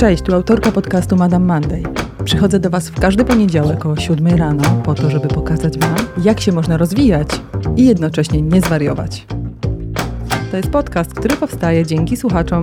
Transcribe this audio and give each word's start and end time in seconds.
Cześć, 0.00 0.22
tu 0.22 0.34
autorka 0.34 0.72
podcastu 0.72 1.16
Madame 1.16 1.46
Monday. 1.46 1.82
Przychodzę 2.24 2.60
do 2.60 2.70
Was 2.70 2.88
w 2.88 3.00
każdy 3.00 3.24
poniedziałek 3.24 3.86
o 3.86 3.96
7 3.96 4.26
rano 4.26 4.82
po 4.84 4.94
to, 4.94 5.10
żeby 5.10 5.28
pokazać 5.28 5.78
Wam, 5.78 5.96
jak 6.22 6.40
się 6.40 6.52
można 6.52 6.76
rozwijać 6.76 7.28
i 7.76 7.86
jednocześnie 7.86 8.42
nie 8.42 8.60
zwariować. 8.60 9.26
To 10.50 10.56
jest 10.56 10.70
podcast, 10.70 11.14
który 11.14 11.36
powstaje 11.36 11.86
dzięki 11.86 12.16
słuchaczom. 12.16 12.62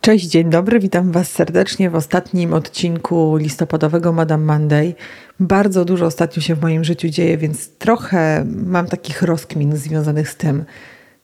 Cześć, 0.00 0.26
dzień 0.26 0.50
dobry, 0.50 0.80
witam 0.80 1.12
Was 1.12 1.30
serdecznie 1.30 1.90
w 1.90 1.94
ostatnim 1.94 2.54
odcinku 2.54 3.36
listopadowego 3.36 4.12
Madame 4.12 4.44
Monday. 4.44 4.94
Bardzo 5.40 5.84
dużo 5.84 6.06
ostatnio 6.06 6.42
się 6.42 6.54
w 6.54 6.62
moim 6.62 6.84
życiu 6.84 7.08
dzieje, 7.08 7.38
więc 7.38 7.68
trochę 7.68 8.44
mam 8.66 8.86
takich 8.86 9.22
rozkmin 9.22 9.76
związanych 9.76 10.28
z 10.28 10.36
tym, 10.36 10.64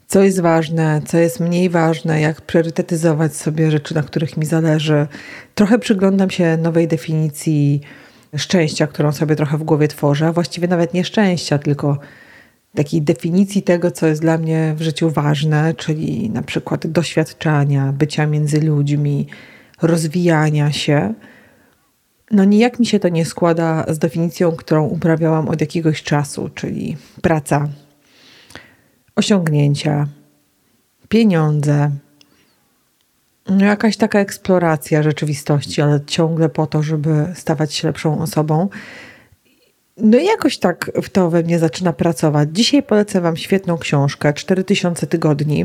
co 0.08 0.22
jest 0.22 0.40
ważne, 0.40 1.00
co 1.06 1.18
jest 1.18 1.40
mniej 1.40 1.70
ważne, 1.70 2.20
jak 2.20 2.40
priorytetyzować 2.40 3.36
sobie 3.36 3.70
rzeczy, 3.70 3.94
na 3.94 4.02
których 4.02 4.36
mi 4.36 4.46
zależy. 4.46 5.06
Trochę 5.54 5.78
przyglądam 5.78 6.30
się 6.30 6.56
nowej 6.56 6.88
definicji 6.88 7.80
szczęścia, 8.36 8.86
którą 8.86 9.12
sobie 9.12 9.36
trochę 9.36 9.58
w 9.58 9.62
głowie 9.62 9.88
tworzę, 9.88 10.26
a 10.26 10.32
właściwie 10.32 10.68
nawet 10.68 10.94
nie 10.94 11.04
szczęścia, 11.04 11.58
tylko 11.58 11.98
takiej 12.74 13.02
definicji 13.02 13.62
tego, 13.62 13.90
co 13.90 14.06
jest 14.06 14.20
dla 14.20 14.38
mnie 14.38 14.74
w 14.76 14.82
życiu 14.82 15.10
ważne, 15.10 15.74
czyli 15.74 16.30
na 16.30 16.42
przykład 16.42 16.86
doświadczania, 16.86 17.92
bycia 17.92 18.26
między 18.26 18.60
ludźmi, 18.60 19.26
rozwijania 19.82 20.72
się. 20.72 21.14
No 22.30 22.44
nijak 22.44 22.78
mi 22.78 22.86
się 22.86 23.00
to 23.00 23.08
nie 23.08 23.24
składa 23.24 23.84
z 23.88 23.98
definicją, 23.98 24.52
którą 24.52 24.86
uprawiałam 24.86 25.48
od 25.48 25.60
jakiegoś 25.60 26.02
czasu, 26.02 26.50
czyli 26.54 26.96
praca, 27.22 27.68
osiągnięcia, 29.18 30.06
pieniądze. 31.08 31.90
No 33.48 33.64
jakaś 33.64 33.96
taka 33.96 34.18
eksploracja 34.18 35.02
rzeczywistości, 35.02 35.82
ale 35.82 36.00
ciągle 36.06 36.48
po 36.48 36.66
to, 36.66 36.82
żeby 36.82 37.26
stawać 37.34 37.74
się 37.74 37.88
lepszą 37.88 38.20
osobą. 38.20 38.68
No 39.96 40.18
i 40.18 40.24
jakoś 40.24 40.58
tak 40.58 40.90
w 41.02 41.08
to 41.10 41.30
we 41.30 41.42
mnie 41.42 41.58
zaczyna 41.58 41.92
pracować. 41.92 42.48
Dzisiaj 42.52 42.82
polecę 42.82 43.20
Wam 43.20 43.36
świetną 43.36 43.78
książkę 43.78 44.32
4000 44.32 45.06
tygodni 45.06 45.64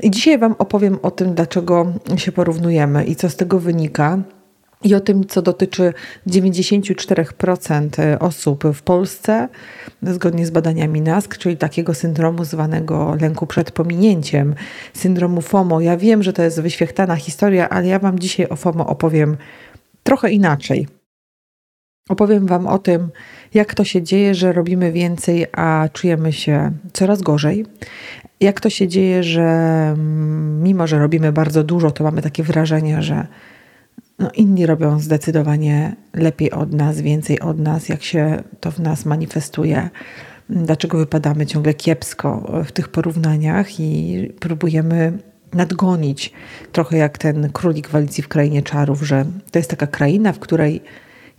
i 0.00 0.10
dzisiaj 0.10 0.38
Wam 0.38 0.54
opowiem 0.58 0.98
o 1.02 1.10
tym, 1.10 1.34
dlaczego 1.34 1.92
się 2.16 2.32
porównujemy 2.32 3.04
i 3.04 3.16
co 3.16 3.30
z 3.30 3.36
tego 3.36 3.60
wynika 3.60 4.18
i 4.84 4.94
o 4.94 5.00
tym, 5.00 5.26
co 5.26 5.42
dotyczy 5.42 5.92
94% 6.26 8.16
osób 8.20 8.64
w 8.74 8.82
Polsce, 8.82 9.48
zgodnie 10.02 10.46
z 10.46 10.50
badaniami 10.50 11.00
NASK, 11.00 11.38
czyli 11.38 11.56
takiego 11.56 11.94
syndromu 11.94 12.44
zwanego 12.44 13.16
lęku 13.20 13.46
przed 13.46 13.70
pominięciem, 13.70 14.54
syndromu 14.94 15.40
FOMO. 15.40 15.80
Ja 15.80 15.96
wiem, 15.96 16.22
że 16.22 16.32
to 16.32 16.42
jest 16.42 16.60
wyświechtana 16.60 17.16
historia, 17.16 17.68
ale 17.68 17.86
ja 17.86 17.98
Wam 17.98 18.18
dzisiaj 18.18 18.48
o 18.48 18.56
FOMO 18.56 18.86
opowiem 18.86 19.36
trochę 20.02 20.30
inaczej. 20.30 20.86
Opowiem 22.08 22.46
Wam 22.46 22.66
o 22.66 22.78
tym, 22.78 23.10
jak 23.54 23.74
to 23.74 23.84
się 23.84 24.02
dzieje, 24.02 24.34
że 24.34 24.52
robimy 24.52 24.92
więcej, 24.92 25.46
a 25.52 25.88
czujemy 25.92 26.32
się 26.32 26.72
coraz 26.92 27.22
gorzej. 27.22 27.66
Jak 28.40 28.60
to 28.60 28.70
się 28.70 28.88
dzieje, 28.88 29.22
że 29.22 29.42
mm, 29.42 30.62
mimo, 30.62 30.86
że 30.86 30.98
robimy 30.98 31.32
bardzo 31.32 31.64
dużo, 31.64 31.90
to 31.90 32.04
mamy 32.04 32.22
takie 32.22 32.42
wrażenie, 32.42 33.02
że 33.02 33.26
no, 34.18 34.30
inni 34.34 34.66
robią 34.66 34.98
zdecydowanie 35.00 35.96
lepiej 36.14 36.52
od 36.52 36.72
nas, 36.72 37.00
więcej 37.00 37.40
od 37.40 37.58
nas, 37.58 37.88
jak 37.88 38.02
się 38.02 38.42
to 38.60 38.70
w 38.70 38.78
nas 38.78 39.04
manifestuje. 39.04 39.90
Dlaczego 40.48 40.98
wypadamy 40.98 41.46
ciągle 41.46 41.74
kiepsko 41.74 42.52
w 42.64 42.72
tych 42.72 42.88
porównaniach 42.88 43.80
i 43.80 44.30
próbujemy 44.40 45.18
nadgonić, 45.54 46.32
trochę 46.72 46.96
jak 46.96 47.18
ten 47.18 47.52
królik 47.52 47.88
w 47.88 47.96
Alicji 47.96 48.22
w 48.22 48.28
Krainie 48.28 48.62
Czarów, 48.62 49.02
że 49.02 49.24
to 49.50 49.58
jest 49.58 49.70
taka 49.70 49.86
kraina, 49.86 50.32
w 50.32 50.38
której 50.38 50.82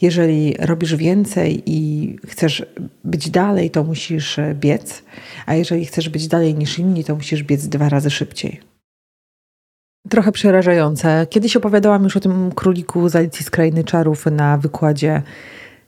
jeżeli 0.02 0.56
robisz 0.60 0.96
więcej 0.96 1.64
i 1.66 2.16
chcesz 2.28 2.66
być 3.04 3.30
dalej, 3.30 3.70
to 3.72 3.84
musisz 3.84 4.40
biec, 4.54 5.04
a 5.46 5.56
jeżeli 5.56 5.86
chcesz 5.86 6.10
być 6.10 6.28
dalej 6.28 6.56
niż 6.56 6.80
inni, 6.80 7.04
to 7.04 7.16
musisz 7.16 7.44
biec 7.44 7.68
dwa 7.68 7.90
razy 7.90 8.10
szybciej. 8.10 8.67
Trochę 10.10 10.32
przerażające. 10.32 11.28
Kiedyś 11.30 11.56
opowiadałam 11.56 12.04
już 12.04 12.18
o 12.18 12.20
tym 12.20 12.52
króliku 12.52 13.10
z 13.10 13.16
Alicji 13.16 13.46
z 13.46 13.50
Krainy 13.50 13.84
Czarów 13.84 14.26
na 14.26 14.58
wykładzie, 14.58 15.22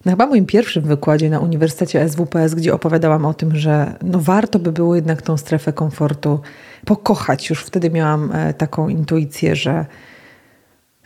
na 0.05 0.11
chyba 0.11 0.27
moim 0.27 0.45
pierwszym 0.45 0.83
wykładzie 0.83 1.29
na 1.29 1.39
Uniwersytecie 1.39 2.09
SWPS, 2.09 2.55
gdzie 2.55 2.73
opowiadałam 2.73 3.25
o 3.25 3.33
tym, 3.33 3.55
że 3.55 3.95
no 4.01 4.19
warto 4.19 4.59
by 4.59 4.71
było 4.71 4.95
jednak 4.95 5.21
tą 5.21 5.37
strefę 5.37 5.73
komfortu 5.73 6.39
pokochać. 6.85 7.49
Już 7.49 7.63
wtedy 7.63 7.89
miałam 7.89 8.31
e, 8.33 8.53
taką 8.53 8.89
intuicję, 8.89 9.55
że 9.55 9.85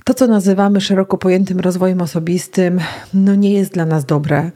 to, 0.03 0.13
co 0.13 0.27
nazywamy 0.27 0.81
szeroko 0.81 1.17
pojętym 1.17 1.59
rozwojem 1.59 2.01
osobistym, 2.01 2.79
no 3.13 3.35
nie 3.35 3.53
jest 3.53 3.73
dla 3.73 3.85
nas 3.85 4.05
dobre 4.05 4.51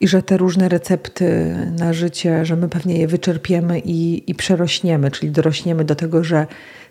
i 0.00 0.08
że 0.08 0.22
te 0.22 0.36
różne 0.36 0.68
recepty 0.68 1.56
na 1.78 1.92
życie, 1.92 2.44
że 2.44 2.56
my 2.56 2.68
pewnie 2.68 2.98
je 2.98 3.08
wyczerpiemy 3.08 3.78
i, 3.78 4.30
i 4.30 4.34
przerośniemy, 4.34 5.10
czyli 5.10 5.32
dorośniemy 5.32 5.84
do 5.84 5.94
tego, 5.94 6.24
że 6.24 6.46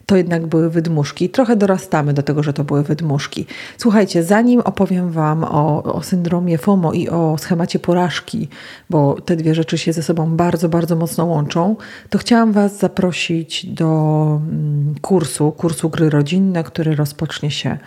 to 0.10 0.16
jednak 0.16 0.48
były 0.48 0.70
wydmuszki. 0.70 1.30
Trochę 1.30 1.56
dorastamy 1.56 2.14
do 2.14 2.24
tego, 2.24 2.44
że 2.44 2.54
to 2.54 2.64
były 2.64 2.84
wydmuszki. 2.84 3.46
Słuchajcie, 3.78 4.24
zanim 4.24 4.60
opowiem 4.60 5.12
Wam 5.12 5.44
o, 5.44 5.84
o 5.84 6.04
syndromie 6.04 6.58
FOMO 6.58 6.94
i 6.94 7.10
o 7.10 7.38
schemacie 7.38 7.80
porażki, 7.80 8.48
bo 8.90 9.22
te 9.22 9.36
dwie 9.36 9.56
rzeczy 9.56 9.78
się 9.78 9.94
ze 9.94 10.04
sobą 10.04 10.36
bardzo, 10.36 10.70
bardzo 10.70 10.96
mocno 10.96 11.26
łączą, 11.26 11.76
to 12.10 12.18
chciałam 12.18 12.52
Was 12.52 12.80
zaprosić 12.80 13.66
do 13.66 14.42
mm, 14.42 14.96
kursu, 15.02 15.52
kursu 15.52 15.90
gry 15.90 16.10
rodzinne, 16.10 16.64
który 16.64 16.96
rozpocznie 16.96 17.52
się 17.52 17.78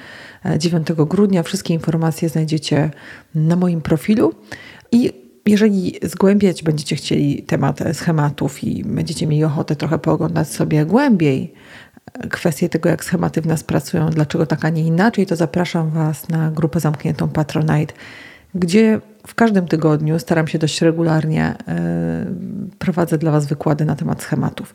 9 0.58 0.90
e, 0.90 0.94
grudnia. 0.94 1.42
Wszystkie 1.42 1.74
informacje 1.74 2.28
znajdziecie 2.28 2.90
na 3.34 3.56
moim 3.56 3.80
profilu. 3.80 4.34
I 4.92 5.12
jeżeli 5.46 5.98
zgłębiać 6.02 6.62
będziecie 6.62 6.96
chcieli 6.96 7.42
temat 7.42 7.80
schematów 7.92 8.64
i 8.64 8.84
będziecie 8.84 9.26
mieli 9.26 9.44
ochotę 9.44 9.76
trochę 9.76 9.98
pooglądać 9.98 10.48
sobie 10.48 10.86
głębiej 10.86 11.54
kwestie 12.30 12.68
tego, 12.68 12.88
jak 12.88 13.04
schematy 13.04 13.40
w 13.40 13.46
nas 13.46 13.64
pracują, 13.64 14.10
dlaczego 14.10 14.46
tak, 14.46 14.64
a 14.64 14.68
nie 14.68 14.82
inaczej, 14.82 15.26
to 15.26 15.36
zapraszam 15.36 15.90
Was 15.90 16.28
na 16.28 16.50
grupę 16.50 16.80
zamkniętą 16.80 17.28
Patronite, 17.28 17.94
gdzie 18.54 19.00
w 19.26 19.34
każdym 19.34 19.68
tygodniu 19.68 20.18
staram 20.18 20.48
się 20.48 20.58
dość 20.58 20.82
regularnie 20.82 21.54
yy, 21.66 21.74
prowadzę 22.78 23.18
dla 23.18 23.30
Was 23.30 23.46
wykłady 23.46 23.84
na 23.84 23.96
temat 23.96 24.22
schematów. 24.22 24.74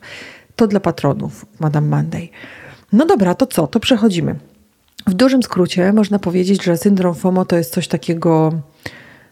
To 0.56 0.66
dla 0.66 0.80
patronów, 0.80 1.46
Madame 1.60 1.88
Monday. 1.88 2.28
No 2.92 3.06
dobra, 3.06 3.34
to 3.34 3.46
co? 3.46 3.66
To 3.66 3.80
przechodzimy. 3.80 4.34
W 5.06 5.14
dużym 5.14 5.42
skrócie 5.42 5.92
można 5.92 6.18
powiedzieć, 6.18 6.64
że 6.64 6.76
syndrom 6.76 7.14
FOMO 7.14 7.44
to 7.44 7.56
jest 7.56 7.72
coś 7.72 7.88
takiego 7.88 8.52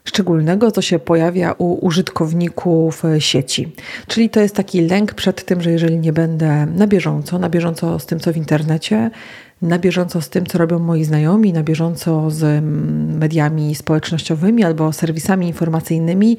szczególnego, 0.07 0.71
co 0.71 0.83
się 0.83 0.99
pojawia 0.99 1.55
u 1.59 1.87
użytkowników 1.87 3.03
sieci. 3.19 3.73
Czyli 4.07 4.31
to 4.31 4.41
jest 4.41 4.55
taki 4.55 4.81
lęk 4.81 5.15
przed 5.15 5.45
tym, 5.45 5.63
że 5.63 5.71
jeżeli 5.71 5.99
nie 5.99 6.13
będę 6.13 6.67
na 6.67 6.87
bieżąco, 6.87 7.39
na 7.39 7.49
bieżąco 7.49 7.99
z 7.99 8.07
tym, 8.07 8.21
co 8.21 8.33
w 8.33 8.37
internecie, 8.37 9.11
na 9.63 9.79
bieżąco 9.79 10.21
z 10.21 10.29
tym, 10.29 10.47
co 10.47 10.59
robią 10.59 10.79
moi 10.79 11.05
znajomi, 11.05 11.53
na 11.53 11.63
bieżąco 11.63 12.31
z 12.31 12.65
mediami 13.19 13.75
społecznościowymi 13.75 14.65
albo 14.65 14.93
serwisami 14.93 15.47
informacyjnymi, 15.47 16.39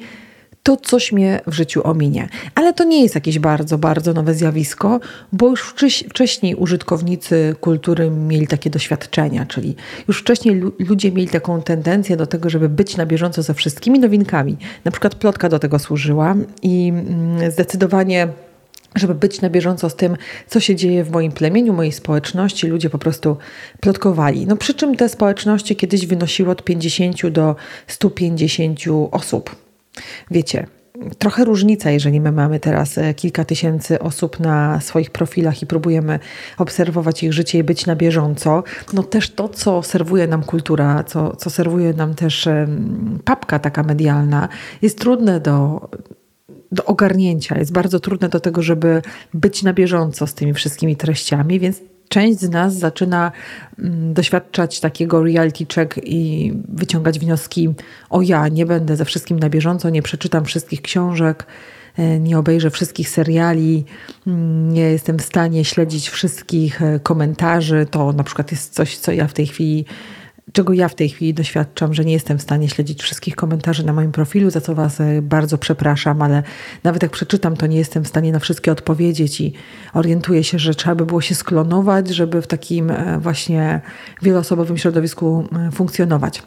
to 0.62 0.76
coś 0.76 1.12
mnie 1.12 1.40
w 1.46 1.52
życiu 1.52 1.86
ominie. 1.86 2.28
Ale 2.54 2.74
to 2.74 2.84
nie 2.84 3.02
jest 3.02 3.14
jakieś 3.14 3.38
bardzo, 3.38 3.78
bardzo 3.78 4.12
nowe 4.12 4.34
zjawisko, 4.34 5.00
bo 5.32 5.48
już 5.48 5.74
wcześniej 6.10 6.54
użytkownicy 6.54 7.56
kultury 7.60 8.10
mieli 8.10 8.46
takie 8.46 8.70
doświadczenia, 8.70 9.46
czyli 9.46 9.76
już 10.08 10.20
wcześniej 10.20 10.62
ludzie 10.78 11.12
mieli 11.12 11.28
taką 11.28 11.62
tendencję 11.62 12.16
do 12.16 12.26
tego, 12.26 12.50
żeby 12.50 12.68
być 12.68 12.96
na 12.96 13.06
bieżąco 13.06 13.42
ze 13.42 13.54
wszystkimi 13.54 13.98
nowinkami. 13.98 14.56
Na 14.84 14.90
przykład 14.90 15.14
plotka 15.14 15.48
do 15.48 15.58
tego 15.58 15.78
służyła 15.78 16.34
i 16.62 16.88
mm, 16.88 17.50
zdecydowanie 17.50 18.28
żeby 18.94 19.14
być 19.14 19.40
na 19.40 19.50
bieżąco 19.50 19.90
z 19.90 19.96
tym, 19.96 20.16
co 20.46 20.60
się 20.60 20.76
dzieje 20.76 21.04
w 21.04 21.10
moim 21.10 21.32
plemieniu, 21.32 21.72
mojej 21.72 21.92
społeczności, 21.92 22.66
ludzie 22.66 22.90
po 22.90 22.98
prostu 22.98 23.36
plotkowali. 23.80 24.46
No 24.46 24.56
przy 24.56 24.74
czym 24.74 24.96
te 24.96 25.08
społeczności 25.08 25.76
kiedyś 25.76 26.06
wynosiły 26.06 26.50
od 26.50 26.64
50 26.64 27.28
do 27.28 27.56
150 27.86 28.80
osób. 29.10 29.67
Wiecie, 30.30 30.66
trochę 31.18 31.44
różnica, 31.44 31.90
jeżeli 31.90 32.20
my 32.20 32.32
mamy 32.32 32.60
teraz 32.60 32.98
e, 32.98 33.14
kilka 33.14 33.44
tysięcy 33.44 33.98
osób 33.98 34.40
na 34.40 34.80
swoich 34.80 35.10
profilach 35.10 35.62
i 35.62 35.66
próbujemy 35.66 36.18
obserwować 36.58 37.22
ich 37.22 37.32
życie 37.32 37.58
i 37.58 37.64
być 37.64 37.86
na 37.86 37.96
bieżąco, 37.96 38.62
no 38.92 39.02
też 39.02 39.30
to, 39.30 39.48
co 39.48 39.82
serwuje 39.82 40.26
nam 40.26 40.42
kultura, 40.42 41.04
co, 41.04 41.36
co 41.36 41.50
serwuje 41.50 41.92
nam 41.92 42.14
też 42.14 42.48
papka 43.24 43.58
taka 43.58 43.82
medialna, 43.82 44.48
jest 44.82 44.98
trudne 44.98 45.40
do, 45.40 45.88
do 46.72 46.84
ogarnięcia. 46.84 47.58
Jest 47.58 47.72
bardzo 47.72 48.00
trudne 48.00 48.28
do 48.28 48.40
tego, 48.40 48.62
żeby 48.62 49.02
być 49.34 49.62
na 49.62 49.72
bieżąco 49.72 50.26
z 50.26 50.34
tymi 50.34 50.54
wszystkimi 50.54 50.96
treściami, 50.96 51.60
więc 51.60 51.80
część 52.08 52.40
z 52.40 52.50
nas 52.50 52.74
zaczyna 52.74 53.32
mm, 53.78 54.14
doświadczać 54.14 54.80
takiego 54.80 55.24
reality 55.24 55.66
check 55.74 56.00
i 56.02 56.52
wyciągać 56.68 57.18
wnioski: 57.18 57.74
o 58.10 58.22
ja 58.22 58.48
nie 58.48 58.66
będę 58.66 58.96
ze 58.96 59.04
wszystkim 59.04 59.38
na 59.38 59.50
bieżąco, 59.50 59.90
nie 59.90 60.02
przeczytam 60.02 60.44
wszystkich 60.44 60.82
książek, 60.82 61.46
e, 61.96 62.20
nie 62.20 62.38
obejrzę 62.38 62.70
wszystkich 62.70 63.08
seriali, 63.08 63.84
mm, 64.26 64.72
nie 64.72 64.82
jestem 64.82 65.18
w 65.18 65.22
stanie 65.22 65.64
śledzić 65.64 66.08
wszystkich 66.08 66.82
e, 66.82 67.00
komentarzy. 67.00 67.86
To 67.90 68.12
na 68.12 68.24
przykład 68.24 68.50
jest 68.50 68.74
coś, 68.74 68.96
co 68.96 69.12
ja 69.12 69.28
w 69.28 69.34
tej 69.34 69.46
chwili 69.46 69.84
czego 70.52 70.72
ja 70.72 70.88
w 70.88 70.94
tej 70.94 71.08
chwili 71.08 71.34
doświadczam, 71.34 71.94
że 71.94 72.04
nie 72.04 72.12
jestem 72.12 72.38
w 72.38 72.42
stanie 72.42 72.68
śledzić 72.68 73.02
wszystkich 73.02 73.36
komentarzy 73.36 73.86
na 73.86 73.92
moim 73.92 74.12
profilu, 74.12 74.50
za 74.50 74.60
co 74.60 74.74
Was 74.74 75.00
e, 75.00 75.22
bardzo 75.22 75.58
przepraszam, 75.58 76.22
ale 76.22 76.42
nawet 76.84 77.02
jak 77.02 77.12
przeczytam, 77.12 77.56
to 77.56 77.66
nie 77.66 77.78
jestem 77.78 78.04
w 78.04 78.08
stanie 78.08 78.32
na 78.32 78.38
wszystkie 78.38 78.72
odpowiedzieć 78.72 79.40
i 79.40 79.52
orientuję 79.94 80.44
się, 80.44 80.58
że 80.58 80.74
trzeba 80.74 80.94
by 80.94 81.06
było 81.06 81.20
się 81.20 81.34
sklonować, 81.34 82.08
żeby 82.08 82.42
w 82.42 82.46
takim 82.46 82.92
właśnie 83.18 83.80
wieloosobowym 84.22 84.78
środowisku 84.78 85.48
funkcjonować. 85.72 86.42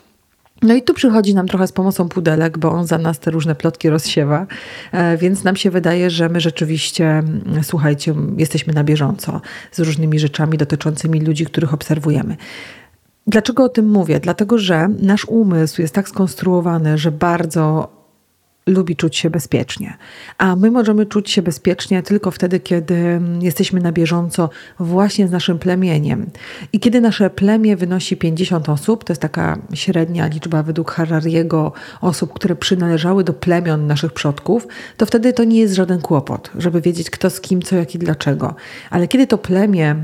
No 0.62 0.74
i 0.74 0.81
tu 0.81 0.94
przychodzi 0.94 1.36
nam 1.36 1.48
trochę 1.48 1.68
z 1.68 1.71
pomocą 1.71 2.09
pudelek, 2.09 2.57
bo 2.57 2.71
on 2.71 2.88
za 2.88 2.98
nas 2.98 3.19
te 3.19 3.31
różne 3.31 3.56
plotki 3.56 3.89
rozsiewa, 3.89 4.48
e, 4.92 5.18
więc 5.18 5.44
nam 5.44 5.56
się 5.56 5.71
wydaje, 5.71 6.09
że 6.09 6.30
my 6.30 6.39
rzeczywiście, 6.39 7.24
słuchajcie, 7.62 8.13
jesteśmy 8.38 8.74
na 8.74 8.83
bieżąco 8.83 9.42
z 9.71 9.80
różnymi 9.80 10.19
rzeczami 10.19 10.57
dotyczącymi 10.57 11.21
ludzi, 11.21 11.45
których 11.45 11.74
obserwujemy. 11.74 12.38
Dlaczego 13.31 13.63
o 13.63 13.69
tym 13.69 13.89
mówię? 13.89 14.19
Dlatego, 14.19 14.57
że 14.57 14.89
nasz 15.01 15.25
umysł 15.25 15.81
jest 15.81 15.93
tak 15.93 16.09
skonstruowany, 16.09 16.97
że 16.97 17.11
bardzo 17.11 17.89
lubi 18.67 18.95
czuć 18.95 19.17
się 19.17 19.29
bezpiecznie. 19.29 19.97
A 20.37 20.55
my 20.55 20.71
możemy 20.71 21.05
czuć 21.05 21.31
się 21.31 21.41
bezpiecznie 21.41 22.03
tylko 22.03 22.31
wtedy, 22.31 22.59
kiedy 22.59 23.21
jesteśmy 23.41 23.81
na 23.81 23.91
bieżąco 23.91 24.49
właśnie 24.79 25.27
z 25.27 25.31
naszym 25.31 25.59
plemieniem. 25.59 26.29
I 26.73 26.79
kiedy 26.79 27.01
nasze 27.01 27.29
plemię 27.29 27.77
wynosi 27.77 28.17
50 28.17 28.69
osób, 28.69 29.03
to 29.03 29.13
jest 29.13 29.21
taka 29.21 29.57
średnia 29.73 30.27
liczba 30.27 30.63
według 30.63 30.91
Harariego 30.91 31.73
osób, 32.01 32.33
które 32.33 32.55
przynależały 32.55 33.23
do 33.23 33.33
plemion 33.33 33.87
naszych 33.87 34.13
przodków, 34.13 34.67
to 34.97 35.05
wtedy 35.05 35.33
to 35.33 35.43
nie 35.43 35.59
jest 35.59 35.73
żaden 35.73 36.01
kłopot, 36.01 36.51
żeby 36.57 36.81
wiedzieć 36.81 37.09
kto 37.09 37.29
z 37.29 37.41
kim, 37.41 37.61
co, 37.61 37.75
jak 37.75 37.95
i 37.95 37.99
dlaczego. 37.99 38.55
Ale 38.89 39.07
kiedy 39.07 39.27
to 39.27 39.37
plemię 39.37 39.95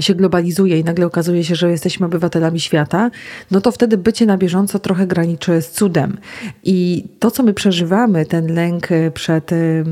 się 0.00 0.14
globalizuje 0.14 0.78
i 0.78 0.84
nagle 0.84 1.06
okazuje 1.06 1.44
się, 1.44 1.54
że 1.54 1.70
jesteśmy 1.70 2.06
obywatelami 2.06 2.60
świata, 2.60 3.10
no 3.50 3.60
to 3.60 3.72
wtedy 3.72 3.98
bycie 3.98 4.26
na 4.26 4.38
bieżąco 4.38 4.78
trochę 4.78 5.06
graniczy 5.06 5.62
z 5.62 5.70
cudem. 5.70 6.18
I 6.64 7.04
to, 7.18 7.30
co 7.30 7.42
my 7.42 7.54
przeżywamy, 7.54 8.26
ten 8.26 8.54
lęk 8.54 8.88
przed 9.14 9.50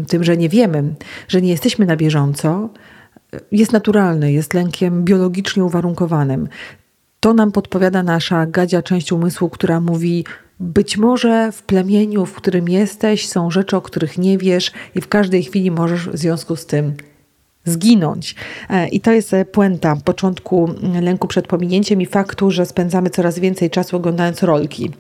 tym, 0.09 0.25
że 0.25 0.37
nie 0.37 0.49
wiemy, 0.49 0.95
że 1.29 1.43
nie 1.43 1.51
jesteśmy 1.51 1.87
na 1.87 1.97
bieżąco, 1.97 2.71
jest 3.53 3.73
naturalny, 3.73 4.33
jest 4.33 4.55
lękiem 4.55 5.05
biologicznie 5.05 5.65
uwarunkowanym. 5.65 6.49
To 7.21 7.35
nam 7.35 7.53
podpowiada 7.53 8.03
nasza 8.03 8.47
gadzia 8.47 8.83
część 8.83 9.13
umysłu, 9.13 9.51
która 9.51 9.81
mówi: 9.81 10.25
być 10.61 10.97
może 10.97 11.53
w 11.53 11.63
plemieniu, 11.63 12.27
w 12.27 12.35
którym 12.35 12.69
jesteś, 12.69 13.29
są 13.29 13.51
rzeczy, 13.51 13.77
o 13.77 13.83
których 13.83 14.19
nie 14.19 14.39
wiesz, 14.39 14.73
i 14.95 15.01
w 15.01 15.09
każdej 15.09 15.43
chwili 15.43 15.71
możesz 15.71 16.09
w 16.09 16.17
związku 16.17 16.57
z 16.57 16.67
tym 16.67 16.95
zginąć. 17.65 18.35
E, 18.71 18.89
I 18.89 19.01
to 19.01 19.13
jest 19.13 19.35
e, 19.35 19.45
puenta 19.45 19.97
początku 20.05 20.69
lęku 21.01 21.29
przed 21.29 21.47
pominięciem 21.47 22.03
i 22.03 22.07
faktu, 22.07 22.51
że 22.51 22.67
spędzamy 22.67 23.11
coraz 23.11 23.39
więcej 23.39 23.71
czasu 23.71 23.97
oglądając 23.97 24.43
rolki. 24.43 24.91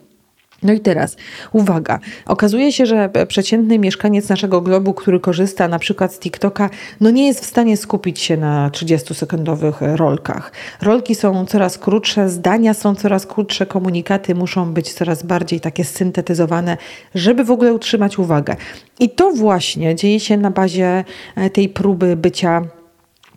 No 0.63 0.73
i 0.73 0.81
teraz, 0.81 1.17
uwaga, 1.53 1.99
okazuje 2.27 2.73
się, 2.73 2.87
że 2.87 3.11
przeciętny 3.29 3.79
mieszkaniec 3.79 4.29
naszego 4.29 4.61
globu, 4.61 4.95
który 4.95 5.21
korzysta 5.21 5.69
na 5.69 5.79
przykład 5.79 6.15
z 6.15 6.19
TikToka, 6.19 6.71
no 7.01 7.11
nie 7.11 7.27
jest 7.27 7.41
w 7.41 7.47
stanie 7.47 7.77
skupić 7.77 8.21
się 8.21 8.37
na 8.37 8.71
30-sekundowych 8.71 9.97
rolkach. 9.97 10.53
Rolki 10.83 11.15
są 11.15 11.47
coraz 11.47 11.79
krótsze, 11.79 12.29
zdania 12.29 12.75
są 12.75 12.95
coraz 12.95 13.27
krótsze, 13.27 13.67
komunikaty 13.67 14.35
muszą 14.35 14.73
być 14.73 14.93
coraz 14.93 15.23
bardziej 15.23 15.61
takie 15.61 15.85
syntetyzowane, 15.85 16.77
żeby 17.15 17.45
w 17.45 17.51
ogóle 17.51 17.75
utrzymać 17.75 18.19
uwagę. 18.19 18.57
I 19.01 19.11
to 19.11 19.33
właśnie 19.33 19.95
dzieje 19.95 20.21
się 20.21 20.37
na 20.37 20.51
bazie 20.51 21.05
e, 21.37 21.51
tej 21.51 21.69
próby 21.69 22.17
bycia 22.17 22.63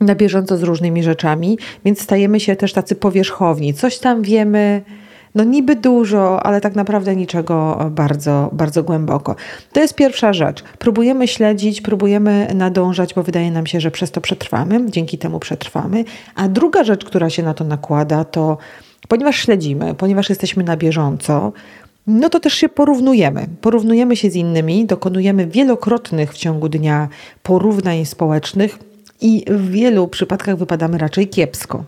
na 0.02 0.16
bieżąco 0.16 0.58
z 0.58 0.64
różnymi 0.64 1.04
rzeczami, 1.04 1.58
więc 1.86 2.02
stajemy 2.02 2.40
się 2.40 2.56
też 2.56 2.74
tacy 2.74 2.96
powierzchowni. 2.96 3.74
Coś 3.74 4.00
tam 4.00 4.22
wiemy, 4.22 4.82
no 5.36 5.44
niby 5.44 5.76
dużo, 5.76 6.46
ale 6.46 6.62
tak 6.62 6.76
naprawdę 6.76 7.16
niczego 7.16 7.86
bardzo, 7.92 8.50
bardzo 8.52 8.84
głęboko. 8.84 9.36
To 9.72 9.80
jest 9.80 9.96
pierwsza 9.96 10.34
rzecz. 10.34 10.64
Próbujemy 10.80 11.28
śledzić, 11.28 11.82
próbujemy 11.82 12.48
nadążać, 12.56 13.14
bo 13.14 13.24
wydaje 13.24 13.52
nam 13.52 13.66
się, 13.66 13.80
że 13.80 13.92
przez 13.92 14.12
to 14.12 14.22
przetrwamy, 14.22 14.92
dzięki 14.92 15.18
temu 15.18 15.40
przetrwamy. 15.40 16.04
A 16.36 16.48
druga 16.48 16.84
rzecz, 16.84 17.06
która 17.06 17.30
się 17.30 17.44
na 17.44 17.54
to 17.54 17.64
nakłada, 17.64 18.24
to 18.24 18.58
ponieważ 19.08 19.36
śledzimy, 19.36 19.94
ponieważ 19.94 20.30
jesteśmy 20.30 20.64
na 20.64 20.78
bieżąco, 20.78 21.54
no 22.08 22.30
to 22.30 22.40
też 22.40 22.54
się 22.54 22.70
porównujemy. 22.70 23.46
Porównujemy 23.62 24.16
się 24.16 24.30
z 24.30 24.36
innymi, 24.36 24.86
dokonujemy 24.86 25.48
wielokrotnych 25.48 26.34
w 26.34 26.38
ciągu 26.38 26.70
dnia 26.70 27.08
porównań 27.44 28.06
społecznych 28.06 28.80
i 29.22 29.46
w 29.48 29.72
wielu 29.72 30.08
przypadkach 30.08 30.58
wypadamy 30.58 30.98
raczej 30.98 31.28
kiepsko. 31.28 31.84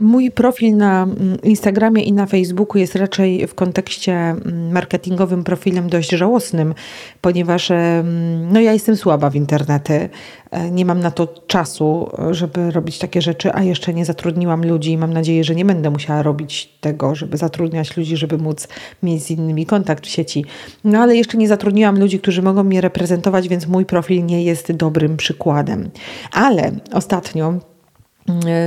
Mój 0.00 0.30
profil 0.30 0.76
na 0.76 1.02
mm, 1.02 1.40
Instagramie 1.42 2.02
i 2.02 2.12
na 2.12 2.26
Facebooku 2.26 2.78
jest 2.78 2.96
raczej 2.96 3.46
w 3.46 3.54
kontekście 3.54 4.12
mm, 4.12 4.72
marketingowym 4.72 5.44
profilem 5.44 5.88
dość 5.88 6.10
żałosnym, 6.10 6.74
ponieważ 7.20 7.72
no 8.52 8.60
ja 8.60 8.72
jestem 8.72 8.96
słaba 8.96 9.30
w 9.30 9.36
internety. 9.36 10.08
E, 10.50 10.70
nie 10.70 10.84
mam 10.84 11.00
na 11.00 11.10
to 11.10 11.26
czasu, 11.46 12.10
żeby 12.30 12.70
robić 12.70 12.98
takie 12.98 13.22
rzeczy, 13.22 13.54
a 13.54 13.62
jeszcze 13.62 13.94
nie 13.94 14.04
zatrudniłam 14.04 14.66
ludzi 14.66 14.92
i 14.92 14.98
mam 14.98 15.12
nadzieję, 15.12 15.44
że 15.44 15.54
nie 15.54 15.64
będę 15.64 15.90
musiała 15.90 16.22
robić 16.22 16.78
tego, 16.80 17.14
żeby 17.14 17.36
zatrudniać 17.36 17.96
ludzi, 17.96 18.16
żeby 18.16 18.38
móc 18.38 18.68
mieć 19.02 19.22
z 19.22 19.30
innymi 19.30 19.66
kontakt 19.66 20.06
w 20.06 20.10
sieci. 20.10 20.44
No 20.84 20.98
ale 20.98 21.16
jeszcze 21.16 21.38
nie 21.38 21.48
zatrudniłam 21.48 21.98
ludzi, 21.98 22.18
którzy 22.20 22.42
mogą 22.42 22.64
mnie 22.64 22.80
reprezentować, 22.80 23.48
więc 23.48 23.66
mój 23.66 23.84
profil 23.86 24.26
nie 24.26 24.44
jest 24.44 24.72
dobrym 24.72 25.16
przykładem. 25.16 25.90
Ale 26.32 26.72
ostatnio 26.92 27.73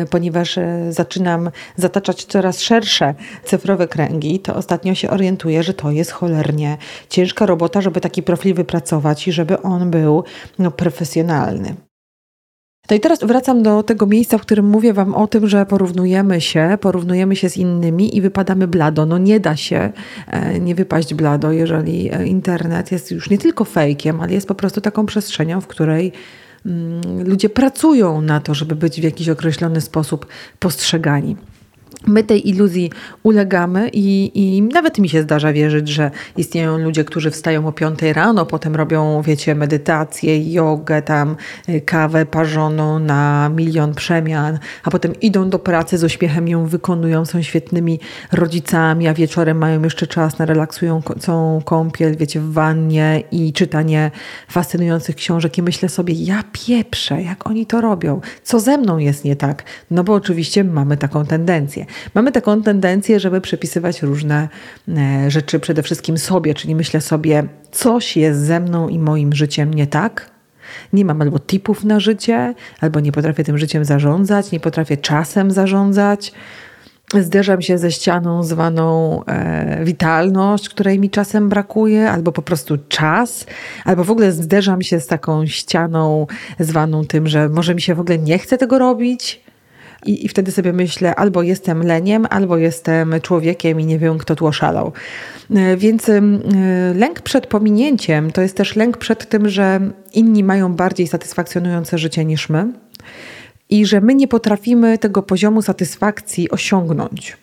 ponieważ 0.09 0.57
e, 0.57 0.93
zaczynam 0.93 1.51
zataczać 1.75 2.25
coraz 2.25 2.61
szersze 2.61 3.15
cyfrowe 3.43 3.87
kręgi, 3.87 4.39
to 4.39 4.55
ostatnio 4.55 4.95
się 4.95 5.09
orientuję, 5.09 5.63
że 5.63 5.73
to 5.73 5.91
jest 5.91 6.11
cholernie 6.11 6.77
ciężka 7.09 7.45
robota, 7.45 7.81
żeby 7.81 8.01
taki 8.01 8.23
profil 8.23 8.53
wypracować 8.53 9.27
i 9.27 9.31
żeby 9.31 9.61
on 9.61 9.91
był 9.91 10.23
no, 10.59 10.71
profesjonalny. 10.71 11.75
No 12.89 12.95
i 12.95 12.99
teraz 12.99 13.19
wracam 13.23 13.63
do 13.63 13.83
tego 13.83 14.05
miejsca, 14.05 14.37
w 14.37 14.41
którym 14.41 14.65
mówię 14.65 14.93
Wam 14.93 15.15
o 15.15 15.27
tym, 15.27 15.47
że 15.49 15.65
porównujemy 15.65 16.41
się, 16.41 16.77
porównujemy 16.81 17.35
się 17.35 17.49
z 17.49 17.57
innymi 17.57 18.17
i 18.17 18.21
wypadamy 18.21 18.67
blado. 18.67 19.05
No 19.05 19.17
nie 19.17 19.39
da 19.39 19.55
się 19.55 19.91
e, 20.27 20.59
nie 20.59 20.75
wypaść 20.75 21.13
blado, 21.13 21.51
jeżeli 21.51 22.11
internet 22.25 22.91
jest 22.91 23.11
już 23.11 23.29
nie 23.29 23.37
tylko 23.37 23.65
fejkiem, 23.65 24.21
ale 24.21 24.33
jest 24.33 24.47
po 24.47 24.55
prostu 24.55 24.81
taką 24.81 25.05
przestrzenią, 25.05 25.61
w 25.61 25.67
której 25.67 26.11
ludzie 27.25 27.49
pracują 27.49 28.21
na 28.21 28.39
to, 28.39 28.53
żeby 28.53 28.75
być 28.75 29.01
w 29.01 29.03
jakiś 29.03 29.29
określony 29.29 29.81
sposób 29.81 30.25
postrzegani. 30.59 31.35
My 32.05 32.23
tej 32.23 32.49
iluzji 32.49 32.91
ulegamy 33.23 33.89
i, 33.93 34.31
i 34.33 34.61
nawet 34.61 34.99
mi 34.99 35.09
się 35.09 35.21
zdarza 35.21 35.53
wierzyć, 35.53 35.87
że 35.89 36.11
istnieją 36.37 36.77
ludzie, 36.77 37.03
którzy 37.03 37.31
wstają 37.31 37.67
o 37.67 37.71
5 37.71 37.99
rano, 38.01 38.45
potem 38.45 38.75
robią, 38.75 39.21
wiecie, 39.21 39.55
medytację, 39.55 40.53
jogę, 40.53 41.01
tam 41.01 41.35
y, 41.69 41.81
kawę 41.81 42.25
parzoną 42.25 42.99
na 42.99 43.49
milion 43.55 43.93
przemian, 43.93 44.59
a 44.83 44.91
potem 44.91 45.19
idą 45.21 45.49
do 45.49 45.59
pracy 45.59 45.97
z 45.97 46.03
uśmiechem 46.03 46.47
ją 46.47 46.67
wykonują, 46.67 47.25
są 47.25 47.41
świetnymi 47.41 47.99
rodzicami, 48.31 49.07
a 49.07 49.13
wieczorem 49.13 49.57
mają 49.57 49.83
jeszcze 49.83 50.07
czas 50.07 50.39
na 50.39 50.45
relaksującą 50.45 51.61
kąpiel, 51.65 52.17
wiecie, 52.17 52.39
w 52.39 52.53
wannie 52.53 53.23
i 53.31 53.53
czytanie 53.53 54.11
fascynujących 54.49 55.15
książek. 55.15 55.57
I 55.57 55.61
myślę 55.61 55.89
sobie, 55.89 56.13
ja 56.13 56.43
pieprzę, 56.51 57.21
jak 57.21 57.47
oni 57.47 57.65
to 57.65 57.81
robią, 57.81 58.21
co 58.43 58.59
ze 58.59 58.77
mną 58.77 58.97
jest 58.97 59.25
nie 59.25 59.35
tak, 59.35 59.63
no 59.91 60.03
bo 60.03 60.13
oczywiście 60.13 60.63
mamy 60.63 60.97
taką 60.97 61.25
tendencję. 61.25 61.86
Mamy 62.13 62.31
taką 62.31 62.61
tendencję, 62.61 63.19
żeby 63.19 63.41
przypisywać 63.41 64.01
różne 64.01 64.49
e, 64.87 65.31
rzeczy 65.31 65.59
przede 65.59 65.83
wszystkim 65.83 66.17
sobie, 66.17 66.53
czyli 66.53 66.75
myślę 66.75 67.01
sobie, 67.01 67.43
coś 67.71 68.17
jest 68.17 68.39
ze 68.39 68.59
mną 68.59 68.89
i 68.89 68.99
moim 68.99 69.33
życiem 69.33 69.73
nie 69.73 69.87
tak. 69.87 70.29
Nie 70.93 71.05
mam 71.05 71.21
albo 71.21 71.39
tipów 71.39 71.83
na 71.83 71.99
życie, 71.99 72.53
albo 72.81 72.99
nie 72.99 73.11
potrafię 73.11 73.43
tym 73.43 73.57
życiem 73.57 73.85
zarządzać, 73.85 74.51
nie 74.51 74.59
potrafię 74.59 74.97
czasem 74.97 75.51
zarządzać. 75.51 76.33
Zderzam 77.13 77.61
się 77.61 77.77
ze 77.77 77.91
ścianą 77.91 78.43
zwaną 78.43 79.21
e, 79.25 79.85
witalność, 79.85 80.69
której 80.69 80.99
mi 80.99 81.09
czasem 81.09 81.49
brakuje, 81.49 82.11
albo 82.11 82.31
po 82.31 82.41
prostu 82.41 82.77
czas, 82.89 83.45
albo 83.85 84.03
w 84.03 84.11
ogóle 84.11 84.31
zderzam 84.31 84.81
się 84.81 84.99
z 84.99 85.07
taką 85.07 85.45
ścianą 85.45 86.27
zwaną 86.59 87.05
tym, 87.05 87.27
że 87.27 87.49
może 87.49 87.75
mi 87.75 87.81
się 87.81 87.95
w 87.95 87.99
ogóle 87.99 88.17
nie 88.17 88.39
chce 88.39 88.57
tego 88.57 88.79
robić 88.79 89.47
i, 90.05 90.25
I 90.25 90.27
wtedy 90.27 90.51
sobie 90.51 90.73
myślę, 90.73 91.15
albo 91.15 91.43
jestem 91.43 91.83
leniem, 91.83 92.27
albo 92.29 92.57
jestem 92.57 93.15
człowiekiem 93.21 93.79
i 93.79 93.85
nie 93.85 93.99
wiem, 93.99 94.17
kto 94.17 94.35
tu 94.35 94.47
oszalał. 94.47 94.91
E, 95.55 95.77
więc 95.77 96.09
e, 96.09 96.21
lęk 96.95 97.21
przed 97.21 97.47
pominięciem 97.47 98.31
to 98.31 98.41
jest 98.41 98.57
też 98.57 98.75
lęk 98.75 98.97
przed 98.97 99.29
tym, 99.29 99.49
że 99.49 99.79
inni 100.13 100.43
mają 100.43 100.73
bardziej 100.73 101.07
satysfakcjonujące 101.07 101.97
życie 101.97 102.25
niż 102.25 102.49
my 102.49 102.67
i 103.69 103.85
że 103.85 104.01
my 104.01 104.15
nie 104.15 104.27
potrafimy 104.27 104.97
tego 104.97 105.23
poziomu 105.23 105.61
satysfakcji 105.61 106.49
osiągnąć. 106.49 107.37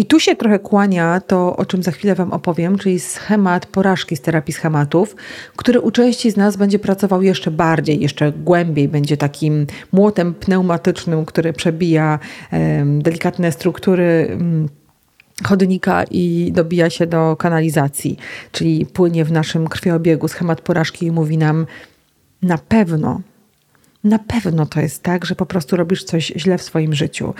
I 0.00 0.04
tu 0.04 0.20
się 0.20 0.36
trochę 0.36 0.58
kłania 0.58 1.20
to, 1.20 1.56
o 1.56 1.64
czym 1.66 1.82
za 1.82 1.90
chwilę 1.90 2.14
Wam 2.14 2.32
opowiem, 2.32 2.78
czyli 2.78 3.00
schemat 3.00 3.66
porażki 3.66 4.16
z 4.16 4.20
terapii 4.20 4.54
schematów, 4.54 5.16
który 5.56 5.80
u 5.80 5.90
części 5.90 6.30
z 6.30 6.36
nas 6.36 6.56
będzie 6.56 6.78
pracował 6.78 7.22
jeszcze 7.22 7.50
bardziej, 7.50 8.00
jeszcze 8.00 8.32
głębiej, 8.32 8.88
będzie 8.88 9.16
takim 9.16 9.66
młotem 9.92 10.34
pneumatycznym, 10.34 11.24
który 11.24 11.52
przebija 11.52 12.18
um, 12.52 13.02
delikatne 13.02 13.52
struktury. 13.52 14.26
Um, 14.30 14.68
chodnika 15.44 16.04
i 16.10 16.52
dobija 16.54 16.90
się 16.90 17.06
do 17.06 17.36
kanalizacji, 17.36 18.16
czyli 18.52 18.86
płynie 18.86 19.24
w 19.24 19.32
naszym 19.32 19.68
krwiobiegu. 19.68 20.28
Schemat 20.28 20.60
porażki 20.60 21.12
mówi 21.12 21.38
nam 21.38 21.66
na 22.42 22.58
pewno, 22.58 23.20
na 24.04 24.18
pewno 24.18 24.66
to 24.66 24.80
jest 24.80 25.02
tak, 25.02 25.24
że 25.24 25.34
po 25.34 25.46
prostu 25.46 25.76
robisz 25.76 26.04
coś 26.04 26.32
źle 26.36 26.58
w 26.58 26.62
swoim 26.62 26.94
życiu. 26.94 27.34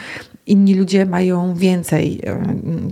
Inni 0.46 0.74
ludzie 0.74 1.06
mają 1.06 1.54
więcej 1.54 2.20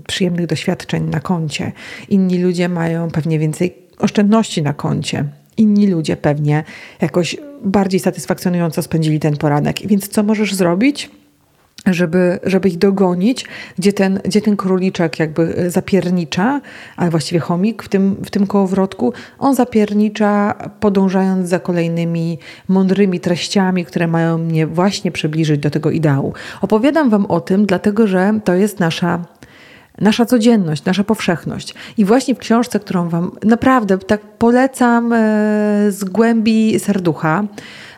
przyjemnych 0.07 0.47
doświadczeń 0.47 1.05
na 1.05 1.21
koncie. 1.21 1.73
Inni 2.09 2.39
ludzie 2.39 2.69
mają 2.69 3.11
pewnie 3.11 3.39
więcej 3.39 3.75
oszczędności 3.99 4.63
na 4.63 4.73
koncie. 4.73 5.25
Inni 5.57 5.87
ludzie 5.87 6.17
pewnie 6.17 6.65
jakoś 7.01 7.37
bardziej 7.65 8.01
satysfakcjonująco 8.01 8.83
spędzili 8.83 9.21
ten 9.21 9.37
poranek. 9.37 9.87
Więc 9.87 10.09
co 10.09 10.23
możesz 10.23 10.55
zrobić? 10.55 11.11
Żeby, 11.95 12.39
żeby 12.43 12.69
ich 12.69 12.79
dogonić, 12.79 13.47
gdzie 13.79 13.93
ten, 13.93 14.21
gdzie 14.25 14.41
ten 14.41 14.57
króliczek 14.57 15.19
jakby 15.19 15.71
zapiernicza, 15.71 16.61
ale 16.97 17.11
właściwie 17.11 17.41
chomik 17.41 17.83
w 17.83 17.89
tym, 17.89 18.17
w 18.25 18.31
tym 18.31 18.47
kołowrotku, 18.47 19.13
on 19.39 19.55
zapiernicza 19.55 20.55
podążając 20.81 21.49
za 21.49 21.59
kolejnymi 21.59 22.39
mądrymi 22.69 23.21
treściami, 23.21 23.85
które 23.85 24.07
mają 24.07 24.39
mnie 24.39 24.67
właśnie 24.67 25.13
przybliżyć 25.13 25.61
do 25.61 25.71
tego 25.71 25.91
ideału. 25.91 26.33
Opowiadam 26.61 27.11
Wam 27.11 27.27
o 27.27 27.41
tym, 27.41 27.67
dlatego 27.67 28.07
że 28.07 28.41
to 28.45 28.55
jest 28.55 28.81
nasza 28.81 29.25
nasza 30.01 30.27
codzienność, 30.27 30.85
nasza 30.85 31.05
powszechność. 31.05 31.75
I 31.97 32.05
właśnie 32.05 32.35
w 32.35 32.39
książce, 32.39 32.81
którą 32.81 33.09
Wam 33.09 33.31
naprawdę 33.45 33.99
tak 33.99 34.21
polecam 34.21 35.13
e, 35.13 35.17
z 35.89 36.05
głębi 36.05 36.81
serducha, 36.81 37.45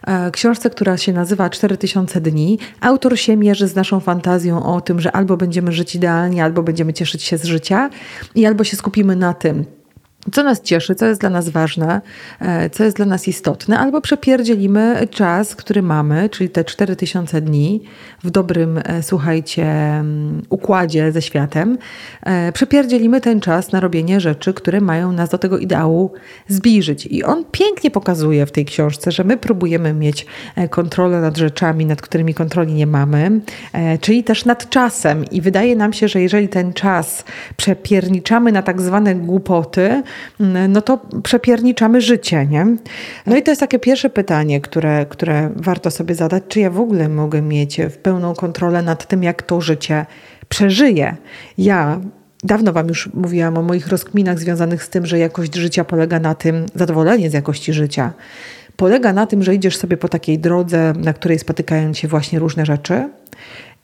E, 0.07 0.30
książce, 0.30 0.71
która 0.71 0.97
się 0.97 1.12
nazywa 1.12 1.50
4000 1.50 2.21
dni. 2.21 2.59
Autor 2.80 3.19
się 3.19 3.37
mierzy 3.37 3.69
z 3.69 3.75
naszą 3.75 4.00
fantazją 4.00 4.75
o 4.75 4.80
tym, 4.80 5.00
że 5.00 5.12
albo 5.12 5.37
będziemy 5.37 5.73
żyć 5.73 5.95
idealnie, 5.95 6.45
albo 6.45 6.62
będziemy 6.62 6.92
cieszyć 6.92 7.23
się 7.23 7.38
z 7.38 7.45
życia 7.45 7.90
i 8.35 8.47
albo 8.47 8.64
się 8.64 8.76
skupimy 8.76 9.16
na 9.16 9.35
tym, 9.35 9.64
co 10.32 10.42
nas 10.42 10.62
cieszy, 10.62 10.94
co 10.94 11.06
jest 11.06 11.20
dla 11.20 11.30
nas 11.30 11.48
ważne, 11.48 12.00
e, 12.40 12.70
co 12.70 12.84
jest 12.84 12.96
dla 12.96 13.06
nas 13.06 13.28
istotne, 13.28 13.78
albo 13.78 14.00
przepierdzielimy 14.00 15.08
czas, 15.10 15.56
który 15.56 15.82
mamy, 15.82 16.28
czyli 16.28 16.50
te 16.50 16.64
4000 16.64 17.40
dni 17.40 17.82
w 18.24 18.30
dobrym, 18.30 18.80
e, 18.84 19.02
słuchajcie, 19.02 19.64
mm, 19.64 20.42
układzie 20.48 21.12
ze 21.12 21.22
światem. 21.22 21.78
E, 22.22 22.52
przepierdzielimy 22.52 23.20
ten 23.20 23.40
czas 23.40 23.72
na 23.72 23.80
robienie 23.80 24.20
rzeczy, 24.20 24.54
które 24.54 24.80
mają 24.80 25.12
nas 25.12 25.30
do 25.30 25.38
tego 25.38 25.58
ideału 25.58 26.12
zbliżyć. 26.48 27.06
I 27.06 27.24
on 27.24 27.44
pięknie 27.52 27.90
pokazuje 27.90 28.46
w 28.46 28.52
tej 28.52 28.64
książce, 28.64 29.12
że 29.12 29.24
my 29.24 29.36
próbujemy 29.36 29.94
mieć 29.94 30.26
kontrolę 30.70 31.20
nad 31.20 31.36
rzeczami, 31.36 31.86
nad 31.86 32.02
którymi 32.02 32.34
kontroli 32.34 32.72
nie 32.74 32.86
mamy, 32.86 33.40
czyli 34.00 34.24
też 34.24 34.44
nad 34.44 34.70
czasem. 34.70 35.24
I 35.24 35.40
wydaje 35.40 35.76
nam 35.76 35.92
się, 35.92 36.08
że 36.08 36.20
jeżeli 36.20 36.48
ten 36.48 36.72
czas 36.72 37.24
przepierniczamy 37.56 38.52
na 38.52 38.62
tak 38.62 38.80
zwane 38.80 39.14
głupoty, 39.14 40.02
no 40.68 40.82
to 40.82 41.00
przepierniczamy 41.22 42.00
życie, 42.00 42.46
nie? 42.46 42.66
No 43.26 43.36
i 43.36 43.42
to 43.42 43.50
jest 43.50 43.60
takie 43.60 43.78
pierwsze 43.78 44.10
pytanie, 44.10 44.60
które, 44.60 45.06
które 45.06 45.50
warto 45.56 45.90
sobie 45.90 46.14
zadać, 46.14 46.42
czy 46.48 46.60
ja 46.60 46.70
w 46.70 46.80
ogóle 46.80 47.08
mogę 47.08 47.42
mieć 47.42 47.80
w 47.90 47.96
pełną 47.96 48.34
kontrolę 48.34 48.82
nad 48.82 49.06
tym, 49.06 49.22
jak 49.22 49.42
to 49.42 49.60
życie 49.60 50.06
przeżyję. 50.48 51.16
Ja 51.58 52.00
Dawno 52.44 52.72
Wam 52.72 52.88
już 52.88 53.14
mówiłam 53.14 53.58
o 53.58 53.62
moich 53.62 53.88
rozkminach 53.88 54.38
związanych 54.38 54.84
z 54.84 54.88
tym, 54.88 55.06
że 55.06 55.18
jakość 55.18 55.54
życia 55.54 55.84
polega 55.84 56.20
na 56.20 56.34
tym, 56.34 56.66
zadowolenie 56.74 57.30
z 57.30 57.32
jakości 57.32 57.72
życia, 57.72 58.12
polega 58.76 59.12
na 59.12 59.26
tym, 59.26 59.42
że 59.42 59.54
idziesz 59.54 59.76
sobie 59.76 59.96
po 59.96 60.08
takiej 60.08 60.38
drodze, 60.38 60.92
na 60.96 61.12
której 61.12 61.38
spotykają 61.38 61.94
się 61.94 62.08
właśnie 62.08 62.38
różne 62.38 62.66
rzeczy. 62.66 63.08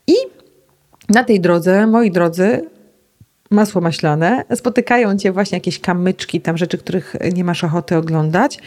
I 0.06 0.14
na 1.08 1.24
tej 1.24 1.40
drodze, 1.40 1.86
moi 1.86 2.10
drodzy, 2.10 2.62
masło 3.50 3.80
maślane, 3.80 4.44
spotykają 4.54 5.18
cię 5.18 5.32
właśnie 5.32 5.56
jakieś 5.56 5.80
kamyczki, 5.80 6.40
tam 6.40 6.56
rzeczy, 6.56 6.78
których 6.78 7.16
nie 7.32 7.44
masz 7.44 7.64
ochoty 7.64 7.96
oglądać. 7.96 8.58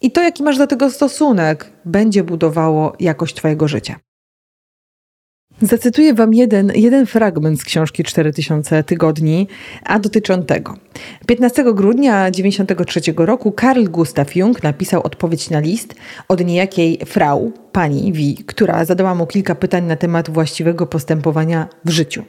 I 0.00 0.10
to, 0.10 0.22
jaki 0.22 0.42
masz 0.42 0.58
do 0.58 0.66
tego 0.66 0.90
stosunek, 0.90 1.72
będzie 1.84 2.24
budowało 2.24 2.92
jakość 3.00 3.34
Twojego 3.34 3.68
życia. 3.68 3.96
Zacytuję 5.62 6.14
Wam 6.14 6.34
jeden, 6.34 6.72
jeden 6.74 7.06
fragment 7.06 7.60
z 7.60 7.64
książki 7.64 8.04
4000 8.04 8.84
tygodni, 8.84 9.48
a 9.84 9.98
dotyczy 9.98 10.34
on 10.34 10.46
tego. 10.46 10.76
15 11.26 11.64
grudnia 11.74 12.30
1993 12.30 13.00
roku 13.16 13.52
Karl 13.52 13.84
Gustav 13.84 14.26
Jung 14.34 14.62
napisał 14.62 15.02
odpowiedź 15.02 15.50
na 15.50 15.60
list 15.60 15.94
od 16.28 16.44
niejakiej 16.44 16.98
Frau, 17.06 17.52
pani 17.72 18.12
Wi, 18.12 18.36
która 18.46 18.84
zadała 18.84 19.14
mu 19.14 19.26
kilka 19.26 19.54
pytań 19.54 19.84
na 19.84 19.96
temat 19.96 20.30
właściwego 20.30 20.86
postępowania 20.86 21.68
w 21.84 21.90
życiu. 21.90 22.24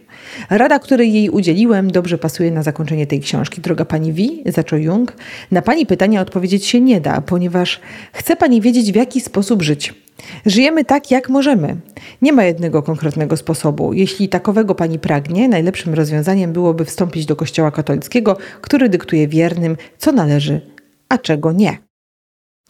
Rada, 0.49 0.79
której 0.79 1.13
jej 1.13 1.29
udzieliłem, 1.29 1.91
dobrze 1.91 2.17
pasuje 2.17 2.51
na 2.51 2.63
zakończenie 2.63 3.07
tej 3.07 3.19
książki. 3.19 3.61
Droga 3.61 3.85
pani 3.85 4.13
Wi, 4.13 4.43
zaczął 4.45 4.79
Jung, 4.79 5.13
na 5.51 5.61
pani 5.61 5.85
pytania 5.85 6.21
odpowiedzieć 6.21 6.65
się 6.65 6.81
nie 6.81 7.01
da, 7.01 7.21
ponieważ 7.21 7.79
chce 8.13 8.35
pani 8.35 8.61
wiedzieć, 8.61 8.91
w 8.91 8.95
jaki 8.95 9.21
sposób 9.21 9.61
żyć. 9.61 10.08
Żyjemy 10.45 10.85
tak, 10.85 11.11
jak 11.11 11.29
możemy. 11.29 11.75
Nie 12.21 12.33
ma 12.33 12.43
jednego 12.43 12.83
konkretnego 12.83 13.37
sposobu. 13.37 13.93
Jeśli 13.93 14.29
takowego 14.29 14.75
pani 14.75 14.99
pragnie, 14.99 15.49
najlepszym 15.49 15.93
rozwiązaniem 15.93 16.53
byłoby 16.53 16.85
wstąpić 16.85 17.25
do 17.25 17.35
Kościoła 17.35 17.71
katolickiego, 17.71 18.37
który 18.61 18.89
dyktuje 18.89 19.27
wiernym, 19.27 19.77
co 19.97 20.11
należy, 20.11 20.61
a 21.09 21.17
czego 21.17 21.51
nie. 21.51 21.88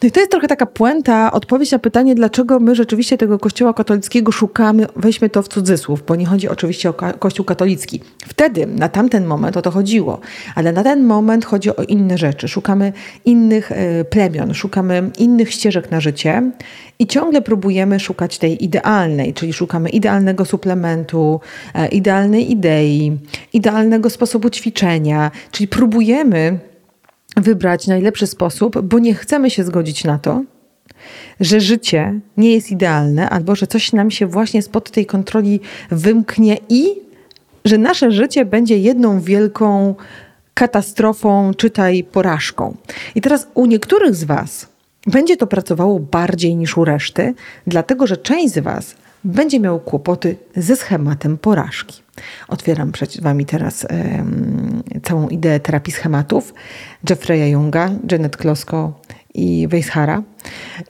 No 0.03 0.07
i 0.09 0.11
to 0.11 0.19
jest 0.19 0.31
trochę 0.31 0.47
taka 0.47 0.65
puenta, 0.65 1.31
odpowiedź 1.31 1.71
na 1.71 1.79
pytanie, 1.79 2.15
dlaczego 2.15 2.59
my 2.59 2.75
rzeczywiście 2.75 3.17
tego 3.17 3.39
kościoła 3.39 3.73
katolickiego 3.73 4.31
szukamy, 4.31 4.87
weźmy 4.95 5.29
to 5.29 5.41
w 5.41 5.47
cudzysłów, 5.47 6.03
bo 6.07 6.15
nie 6.15 6.25
chodzi 6.25 6.49
oczywiście 6.49 6.89
o 6.89 6.93
kościół 6.93 7.45
katolicki. 7.45 7.99
Wtedy, 8.27 8.67
na 8.67 8.89
tamten 8.89 9.25
moment 9.25 9.57
o 9.57 9.61
to 9.61 9.71
chodziło, 9.71 10.19
ale 10.55 10.71
na 10.71 10.83
ten 10.83 11.05
moment 11.05 11.45
chodzi 11.45 11.75
o 11.75 11.83
inne 11.83 12.17
rzeczy. 12.17 12.47
Szukamy 12.47 12.93
innych 13.25 13.71
e, 13.71 14.05
plemion, 14.05 14.53
szukamy 14.53 15.09
innych 15.17 15.51
ścieżek 15.51 15.91
na 15.91 15.99
życie 15.99 16.51
i 16.99 17.07
ciągle 17.07 17.41
próbujemy 17.41 17.99
szukać 17.99 18.37
tej 18.37 18.63
idealnej, 18.63 19.33
czyli 19.33 19.53
szukamy 19.53 19.89
idealnego 19.89 20.45
suplementu, 20.45 21.39
e, 21.73 21.87
idealnej 21.87 22.51
idei, 22.51 23.17
idealnego 23.53 24.09
sposobu 24.09 24.49
ćwiczenia, 24.49 25.31
czyli 25.51 25.67
próbujemy 25.67 26.68
wybrać 27.39 27.88
najlepszy 27.88 28.27
sposób, 28.27 28.81
bo 28.81 29.00
nie 29.00 29.13
chcemy 29.13 29.50
się 29.50 29.63
zgodzić 29.63 30.03
na 30.03 30.19
to, 30.19 30.43
że 31.39 31.60
życie 31.60 32.19
nie 32.38 32.53
jest 32.53 32.72
idealne, 32.72 33.29
albo 33.29 33.55
że 33.55 33.67
coś 33.67 33.93
nam 33.93 34.12
się 34.12 34.27
właśnie 34.27 34.62
spod 34.62 34.91
tej 34.91 35.05
kontroli 35.05 35.60
wymknie 35.91 36.58
i 36.69 36.96
że 37.65 37.77
nasze 37.77 38.12
życie 38.12 38.46
będzie 38.46 38.77
jedną 38.77 39.22
wielką 39.22 39.96
katastrofą, 40.53 41.53
czytaj 41.53 42.03
porażką. 42.03 42.75
I 43.15 43.22
teraz 43.22 43.48
u 43.53 43.65
niektórych 43.65 44.15
z 44.15 44.24
Was 44.24 44.67
będzie 45.08 45.38
to 45.38 45.48
pracowało 45.48 46.00
bardziej 46.00 46.55
niż 46.55 46.77
u 46.77 46.86
reszty, 46.86 47.34
dlatego 47.67 48.08
że 48.08 48.17
część 48.17 48.53
z 48.53 48.60
Was 48.60 48.96
będzie 49.24 49.60
miał 49.60 49.79
kłopoty 49.79 50.36
ze 50.55 50.75
schematem 50.75 51.38
porażki. 51.38 52.01
Otwieram 52.47 52.91
przed 52.91 53.21
Wami 53.21 53.45
teraz 53.45 53.88
um, 53.89 54.83
całą 55.03 55.27
ideę 55.27 55.59
terapii 55.59 55.93
schematów 55.93 56.53
Jeffreya 57.09 57.51
Junga, 57.51 57.89
Janet 58.11 58.38
Klosko 58.38 59.01
i 59.33 59.67
Weishara. 59.67 60.23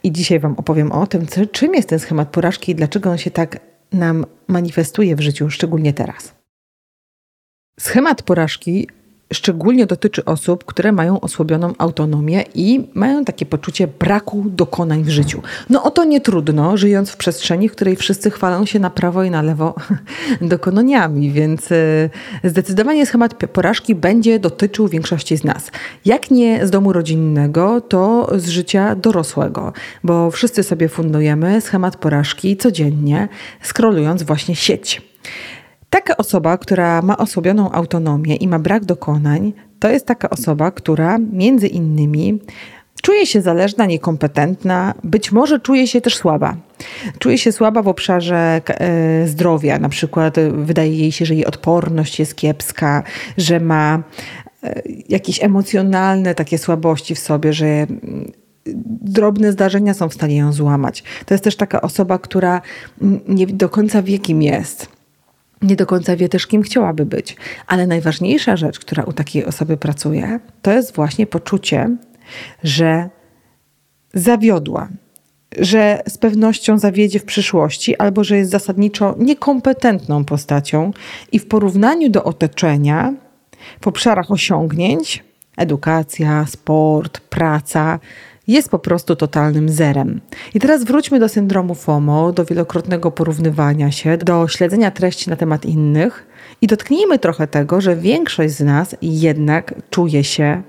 I 0.03 0.11
dzisiaj 0.11 0.39
Wam 0.39 0.53
opowiem 0.57 0.91
o 0.91 1.07
tym, 1.07 1.25
czym 1.51 1.73
jest 1.73 1.89
ten 1.89 1.99
schemat 1.99 2.29
porażki 2.29 2.71
i 2.71 2.75
dlaczego 2.75 3.11
on 3.11 3.17
się 3.17 3.31
tak 3.31 3.59
nam 3.93 4.25
manifestuje 4.47 5.15
w 5.15 5.21
życiu, 5.21 5.49
szczególnie 5.49 5.93
teraz. 5.93 6.35
Schemat 7.79 8.21
porażki 8.21 8.87
szczególnie 9.33 9.85
dotyczy 9.85 10.25
osób, 10.25 10.65
które 10.65 10.91
mają 10.91 11.19
osłabioną 11.19 11.73
autonomię 11.77 12.43
i 12.55 12.87
mają 12.93 13.25
takie 13.25 13.45
poczucie 13.45 13.87
braku 13.87 14.45
dokonań 14.47 15.03
w 15.03 15.09
życiu. 15.09 15.41
No 15.69 15.83
o 15.83 15.91
to 15.91 16.03
nie 16.03 16.21
trudno, 16.21 16.77
żyjąc 16.77 17.09
w 17.09 17.17
przestrzeni, 17.17 17.69
w 17.69 17.71
której 17.71 17.95
wszyscy 17.95 18.31
chwalą 18.31 18.65
się 18.65 18.79
na 18.79 18.89
prawo 18.89 19.23
i 19.23 19.31
na 19.31 19.41
lewo 19.41 19.75
dokonaniami, 20.41 21.31
więc 21.31 21.71
e, 21.71 22.09
zdecydowanie 22.43 23.05
schemat 23.05 23.33
porażki 23.33 23.95
będzie 23.95 24.39
dotyczył 24.39 24.87
większości 24.87 25.37
z 25.37 25.43
nas. 25.43 25.71
Jak 26.05 26.31
nie 26.31 26.67
z 26.67 26.71
domu 26.71 26.93
rodzinnego, 26.93 27.81
to 27.81 28.29
z 28.35 28.47
życia 28.47 28.95
dorosłego, 28.95 29.73
bo 30.03 30.31
wszyscy 30.31 30.63
sobie 30.63 30.89
fundujemy 30.89 31.61
schemat 31.61 31.95
porażki 31.97 32.57
codziennie, 32.57 33.27
skrolując 33.61 34.23
właśnie 34.23 34.55
sieć. 34.55 35.01
Taka 35.89 36.17
osoba, 36.17 36.57
która 36.57 37.01
ma 37.01 37.17
osłabioną 37.17 37.71
autonomię 37.71 38.35
i 38.35 38.47
ma 38.47 38.59
brak 38.59 38.85
dokonań, 38.85 39.53
to 39.79 39.89
jest 39.89 40.05
taka 40.05 40.29
osoba, 40.29 40.71
która 40.71 41.17
między 41.17 41.67
innymi 41.67 42.39
Czuje 43.01 43.25
się 43.25 43.41
zależna, 43.41 43.85
niekompetentna, 43.85 44.93
być 45.03 45.31
może 45.31 45.59
czuje 45.59 45.87
się 45.87 46.01
też 46.01 46.17
słaba. 46.17 46.55
Czuje 47.19 47.37
się 47.37 47.51
słaba 47.51 47.81
w 47.81 47.87
obszarze 47.87 48.61
e, 48.67 49.27
zdrowia, 49.27 49.79
na 49.79 49.89
przykład 49.89 50.35
wydaje 50.53 50.95
jej 50.95 51.11
się, 51.11 51.25
że 51.25 51.33
jej 51.35 51.45
odporność 51.45 52.19
jest 52.19 52.35
kiepska, 52.35 53.03
że 53.37 53.59
ma 53.59 54.03
e, 54.63 54.81
jakieś 55.09 55.43
emocjonalne 55.43 56.35
takie 56.35 56.57
słabości 56.57 57.15
w 57.15 57.19
sobie, 57.19 57.53
że 57.53 57.65
mm, 57.65 58.31
drobne 59.01 59.51
zdarzenia 59.51 59.93
są 59.93 60.09
w 60.09 60.13
stanie 60.13 60.37
ją 60.37 60.53
złamać. 60.53 61.03
To 61.25 61.33
jest 61.33 61.43
też 61.43 61.55
taka 61.55 61.81
osoba, 61.81 62.19
która 62.19 62.61
nie 63.27 63.47
do 63.47 63.69
końca 63.69 64.01
wie, 64.01 64.19
kim 64.19 64.41
jest. 64.41 64.98
Nie 65.61 65.75
do 65.75 65.85
końca 65.85 66.15
wie 66.15 66.29
też, 66.29 66.47
kim 66.47 66.61
chciałaby 66.61 67.05
być. 67.05 67.35
Ale 67.67 67.87
najważniejsza 67.87 68.57
rzecz, 68.57 68.79
która 68.79 69.03
u 69.03 69.13
takiej 69.13 69.45
osoby 69.45 69.77
pracuje, 69.77 70.39
to 70.61 70.71
jest 70.71 70.95
właśnie 70.95 71.27
poczucie, 71.27 71.97
że 72.63 73.09
zawiodła, 74.13 74.89
że 75.57 76.01
z 76.07 76.17
pewnością 76.17 76.77
zawiedzie 76.77 77.19
w 77.19 77.25
przyszłości, 77.25 77.97
albo 77.97 78.23
że 78.23 78.37
jest 78.37 78.51
zasadniczo 78.51 79.15
niekompetentną 79.19 80.25
postacią 80.25 80.91
i 81.31 81.39
w 81.39 81.47
porównaniu 81.47 82.09
do 82.09 82.23
otoczenia 82.23 83.13
w 83.81 83.87
obszarach 83.87 84.31
osiągnięć 84.31 85.23
edukacja, 85.57 86.45
sport, 86.45 87.19
praca 87.19 87.99
jest 88.49 88.69
po 88.69 88.79
prostu 88.79 89.15
totalnym 89.15 89.69
zerem. 89.69 90.21
I 90.53 90.59
teraz 90.59 90.83
wróćmy 90.83 91.19
do 91.19 91.29
syndromu 91.29 91.75
FOMO, 91.75 92.31
do 92.31 92.45
wielokrotnego 92.45 93.11
porównywania 93.11 93.91
się, 93.91 94.17
do 94.17 94.47
śledzenia 94.47 94.91
treści 94.91 95.29
na 95.29 95.35
temat 95.35 95.65
innych 95.65 96.27
i 96.61 96.67
dotknijmy 96.67 97.19
trochę 97.19 97.47
tego, 97.47 97.81
że 97.81 97.95
większość 97.95 98.53
z 98.53 98.59
nas 98.59 98.95
jednak 99.01 99.73
czuje 99.89 100.23
się 100.23 100.63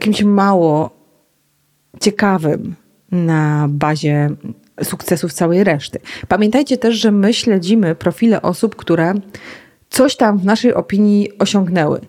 kimś 0.00 0.22
mało 0.22 0.90
ciekawym 2.00 2.74
na 3.12 3.66
bazie 3.68 4.30
sukcesów 4.82 5.32
całej 5.32 5.64
reszty. 5.64 5.98
Pamiętajcie 6.28 6.78
też, 6.78 6.94
że 6.96 7.10
my 7.10 7.34
śledzimy 7.34 7.94
profile 7.94 8.42
osób, 8.42 8.76
które 8.76 9.14
coś 9.90 10.16
tam 10.16 10.38
w 10.38 10.44
naszej 10.44 10.74
opinii 10.74 11.38
osiągnęły, 11.38 12.00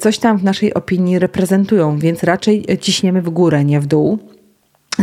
coś 0.00 0.18
tam 0.18 0.38
w 0.38 0.44
naszej 0.44 0.74
opinii 0.74 1.18
reprezentują, 1.18 1.98
więc 1.98 2.22
raczej 2.22 2.64
ciśniemy 2.80 3.22
w 3.22 3.30
górę, 3.30 3.64
nie 3.64 3.80
w 3.80 3.86
dół 3.86 4.18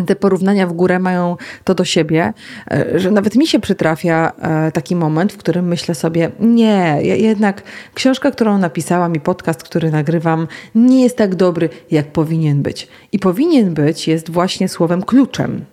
te 0.06 0.16
porównania 0.16 0.68
w 0.68 0.74
górę 0.74 1.00
mają 1.00 1.38
to 1.64 1.76
do 1.76 1.86
siebie, 1.86 2.34
e, 2.72 3.00
że 3.00 3.12
nawet 3.12 3.36
mi 3.36 3.48
się 3.48 3.60
przytrafia 3.60 4.32
e, 4.40 4.72
taki 4.72 4.96
moment, 4.96 5.34
w 5.34 5.38
którym 5.38 5.68
myślę 5.68 5.96
sobie, 5.96 6.32
nie, 6.40 7.00
jednak 7.02 7.64
książka, 7.94 8.32
którą 8.32 8.58
napisałam 8.58 9.16
i 9.16 9.20
podcast, 9.20 9.64
który 9.64 9.92
nagrywam, 9.92 10.48
nie 10.76 11.04
jest 11.04 11.18
tak 11.18 11.36
dobry, 11.36 11.70
jak 11.92 12.12
powinien 12.12 12.62
być. 12.62 12.88
I 13.12 13.20
powinien 13.20 13.74
być 13.74 14.08
jest 14.08 14.30
właśnie 14.30 14.70
słowem 14.70 15.02
kluczem. 15.02 15.66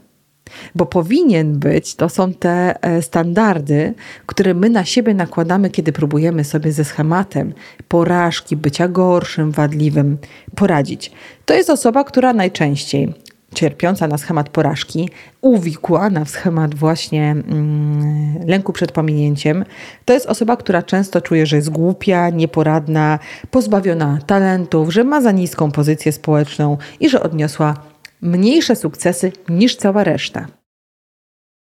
Bo 0.75 0.87
powinien 0.87 1.59
być, 1.59 1.95
to 1.95 2.09
są 2.09 2.33
te 2.33 2.83
e, 2.83 3.03
standardy, 3.03 3.95
które 4.27 4.55
my 4.55 4.71
na 4.71 4.85
siebie 4.85 5.15
nakładamy, 5.15 5.71
kiedy 5.71 5.93
próbujemy 5.93 6.45
sobie 6.45 6.73
ze 6.73 6.85
schematem 6.85 7.53
porażki, 7.89 8.57
bycia 8.57 8.89
gorszym, 8.89 9.51
wadliwym 9.51 10.19
poradzić. 10.55 11.13
To 11.45 11.55
jest 11.55 11.71
osoba, 11.71 12.05
która 12.05 12.33
najczęściej 12.33 13.15
cierpiąca 13.55 14.09
na 14.09 14.19
schemat 14.19 14.49
porażki, 14.49 15.09
uwikłana 15.41 16.25
w 16.25 16.31
schemat 16.31 16.75
właśnie 16.75 17.31
mm, 17.31 18.47
lęku 18.47 18.73
przed 18.73 18.93
pominięciem, 18.93 19.65
to 20.05 20.13
jest 20.13 20.27
osoba, 20.27 20.57
która 20.57 20.83
często 20.83 21.21
czuje, 21.21 21.47
że 21.47 21.57
jest 21.57 21.71
głupia, 21.71 22.31
nieporadna, 22.31 23.19
pozbawiona 23.51 24.19
talentów, 24.27 24.93
że 24.93 25.05
ma 25.05 25.21
za 25.21 25.33
niską 25.33 25.71
pozycję 25.71 26.13
społeczną 26.13 26.79
i 27.01 27.09
że 27.09 27.23
odniosła 27.23 27.94
mniejsze 28.25 28.76
sukcesy 28.76 29.33
niż 29.49 29.76
cała 29.76 30.04
reszta. 30.04 30.47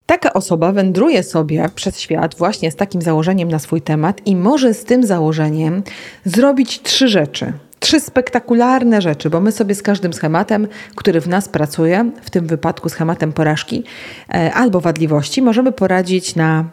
Taka 0.06 0.34
osoba 0.34 0.72
wędruje 0.72 1.24
sobie 1.24 1.70
przez 1.76 2.00
świat 2.00 2.36
właśnie 2.36 2.72
z 2.72 2.76
takim 2.76 3.02
założeniem 3.02 3.50
na 3.50 3.60
swój 3.60 3.82
temat 3.82 4.22
i 4.28 4.36
może 4.36 4.74
z 4.74 4.86
tym 4.86 5.06
założeniem 5.06 5.84
zrobić 6.26 6.82
trzy 6.82 7.08
rzeczy– 7.08 7.54
trzy 7.86 8.00
spektakularne 8.00 9.02
rzeczy, 9.02 9.30
bo 9.30 9.42
my 9.42 9.52
sobie 9.52 9.76
z 9.76 9.82
każdym 9.82 10.14
schematem, 10.14 10.68
który 10.96 11.22
w 11.22 11.28
nas 11.28 11.50
pracuje, 11.50 12.12
w 12.22 12.30
tym 12.30 12.48
wypadku 12.48 12.90
schematem 12.90 13.34
porażki 13.34 13.84
e, 14.30 14.54
albo 14.54 14.82
wadliwości, 14.82 15.42
możemy 15.42 15.72
poradzić 15.72 16.36
na 16.36 16.70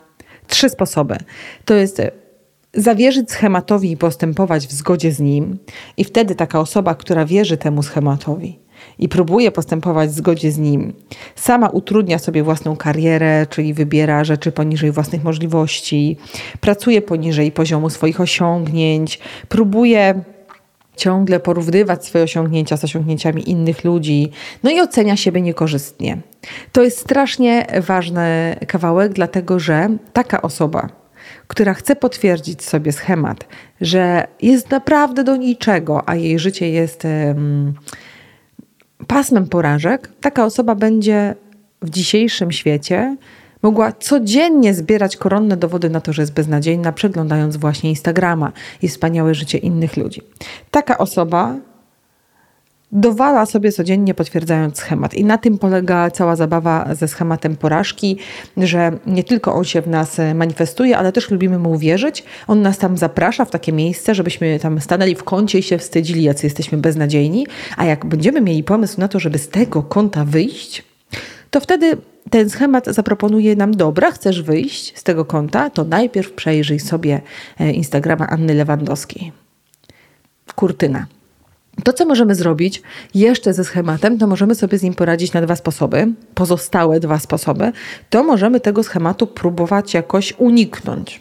trzy 0.46 0.68
sposoby. 0.68 1.16
To 1.64 1.74
jest 1.74 2.00
e, 2.00 2.10
zawierzyć 2.74 3.30
schematowi 3.30 3.90
i 3.90 3.96
postępować 3.96 4.66
w 4.66 4.72
zgodzie 4.72 5.12
z 5.12 5.20
nim, 5.20 5.58
i 5.96 6.04
wtedy 6.04 6.34
taka 6.34 6.60
osoba, 6.60 6.94
która 6.94 7.24
wierzy 7.24 7.56
temu 7.56 7.82
schematowi, 7.82 8.58
i 8.98 9.08
próbuje 9.08 9.52
postępować 9.52 10.10
w 10.10 10.14
zgodzie 10.14 10.52
z 10.52 10.58
nim, 10.58 10.92
sama 11.34 11.68
utrudnia 11.68 12.18
sobie 12.18 12.42
własną 12.42 12.76
karierę, 12.76 13.46
czyli 13.50 13.74
wybiera 13.74 14.24
rzeczy 14.24 14.52
poniżej 14.52 14.92
własnych 14.92 15.24
możliwości, 15.24 16.16
pracuje 16.60 17.02
poniżej 17.02 17.52
poziomu 17.52 17.90
swoich 17.90 18.20
osiągnięć, 18.20 19.18
próbuje 19.48 20.24
ciągle 20.96 21.40
porównywać 21.40 22.06
swoje 22.06 22.24
osiągnięcia 22.24 22.76
z 22.76 22.84
osiągnięciami 22.84 23.50
innych 23.50 23.84
ludzi, 23.84 24.30
no 24.62 24.70
i 24.70 24.80
ocenia 24.80 25.16
siebie 25.16 25.40
niekorzystnie. 25.40 26.18
To 26.72 26.82
jest 26.82 26.98
strasznie 26.98 27.66
ważny 27.80 28.56
kawałek, 28.68 29.12
dlatego 29.12 29.58
że 29.58 29.88
taka 30.12 30.42
osoba, 30.42 30.88
która 31.48 31.74
chce 31.74 31.96
potwierdzić 31.96 32.64
sobie 32.64 32.92
schemat, 32.92 33.48
że 33.80 34.26
jest 34.42 34.70
naprawdę 34.70 35.24
do 35.24 35.36
niczego, 35.36 36.08
a 36.08 36.14
jej 36.14 36.38
życie 36.38 36.70
jest 36.70 37.04
um, 37.04 37.74
pasmem 39.06 39.48
porażek, 39.48 40.12
taka 40.20 40.44
osoba 40.44 40.74
będzie 40.74 41.34
w 41.82 41.90
dzisiejszym 41.90 42.52
świecie 42.52 43.16
mogła 43.62 43.92
codziennie 43.92 44.74
zbierać 44.74 45.16
koronne 45.16 45.56
dowody 45.56 45.90
na 45.90 46.00
to, 46.00 46.12
że 46.12 46.22
jest 46.22 46.34
beznadziejna, 46.34 46.92
przeglądając 46.92 47.56
właśnie 47.56 47.90
Instagrama 47.90 48.52
i 48.82 48.88
wspaniałe 48.88 49.34
życie 49.34 49.58
innych 49.58 49.96
ludzi. 49.96 50.22
Taka 50.70 50.98
osoba 50.98 51.56
dowala 52.92 53.46
sobie 53.46 53.72
codziennie 53.72 54.14
potwierdzając 54.14 54.78
schemat. 54.78 55.14
I 55.14 55.24
na 55.24 55.38
tym 55.38 55.58
polega 55.58 56.10
cała 56.10 56.36
zabawa 56.36 56.94
ze 56.94 57.08
schematem 57.08 57.56
porażki, 57.56 58.18
że 58.56 58.92
nie 59.06 59.24
tylko 59.24 59.54
on 59.54 59.64
się 59.64 59.82
w 59.82 59.88
nas 59.88 60.16
manifestuje, 60.34 60.98
ale 60.98 61.12
też 61.12 61.30
lubimy 61.30 61.58
mu 61.58 61.72
uwierzyć. 61.72 62.24
On 62.46 62.62
nas 62.62 62.78
tam 62.78 62.96
zaprasza 62.96 63.44
w 63.44 63.50
takie 63.50 63.72
miejsce, 63.72 64.14
żebyśmy 64.14 64.58
tam 64.58 64.80
stanęli 64.80 65.14
w 65.14 65.24
kącie 65.24 65.58
i 65.58 65.62
się 65.62 65.78
wstydzili, 65.78 66.22
jacy 66.22 66.46
jesteśmy 66.46 66.78
beznadziejni. 66.78 67.46
A 67.76 67.84
jak 67.84 68.06
będziemy 68.06 68.40
mieli 68.40 68.64
pomysł 68.64 69.00
na 69.00 69.08
to, 69.08 69.20
żeby 69.20 69.38
z 69.38 69.48
tego 69.48 69.82
kąta 69.82 70.24
wyjść, 70.24 70.84
to 71.50 71.60
wtedy 71.60 71.96
ten 72.30 72.50
schemat 72.50 72.86
zaproponuje 72.86 73.56
nam, 73.56 73.76
dobra, 73.76 74.10
chcesz 74.10 74.42
wyjść 74.42 74.98
z 74.98 75.02
tego 75.02 75.24
konta, 75.24 75.70
to 75.70 75.84
najpierw 75.84 76.32
przejrzyj 76.32 76.80
sobie 76.80 77.20
e, 77.60 77.72
Instagrama 77.72 78.26
Anny 78.26 78.54
Lewandowskiej. 78.54 79.32
Kurtyna. 80.54 81.06
To, 81.84 81.92
co 81.92 82.06
możemy 82.06 82.34
zrobić 82.34 82.82
jeszcze 83.14 83.52
ze 83.52 83.64
schematem, 83.64 84.18
to 84.18 84.26
możemy 84.26 84.54
sobie 84.54 84.78
z 84.78 84.82
nim 84.82 84.94
poradzić 84.94 85.32
na 85.32 85.42
dwa 85.42 85.56
sposoby. 85.56 86.08
Pozostałe 86.34 87.00
dwa 87.00 87.18
sposoby, 87.18 87.72
to 88.10 88.24
możemy 88.24 88.60
tego 88.60 88.82
schematu 88.82 89.26
próbować 89.26 89.94
jakoś 89.94 90.34
uniknąć. 90.38 91.20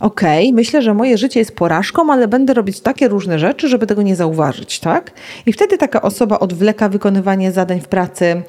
Okej, 0.00 0.46
okay, 0.46 0.56
myślę, 0.56 0.82
że 0.82 0.94
moje 0.94 1.18
życie 1.18 1.40
jest 1.40 1.56
porażką, 1.56 2.12
ale 2.12 2.28
będę 2.28 2.54
robić 2.54 2.80
takie 2.80 3.08
różne 3.08 3.38
rzeczy, 3.38 3.68
żeby 3.68 3.86
tego 3.86 4.02
nie 4.02 4.16
zauważyć, 4.16 4.80
tak? 4.80 5.10
I 5.46 5.52
wtedy 5.52 5.78
taka 5.78 6.02
osoba 6.02 6.38
odwleka 6.38 6.88
wykonywanie 6.88 7.52
zadań 7.52 7.80
w 7.80 7.88
pracy, 7.88 8.42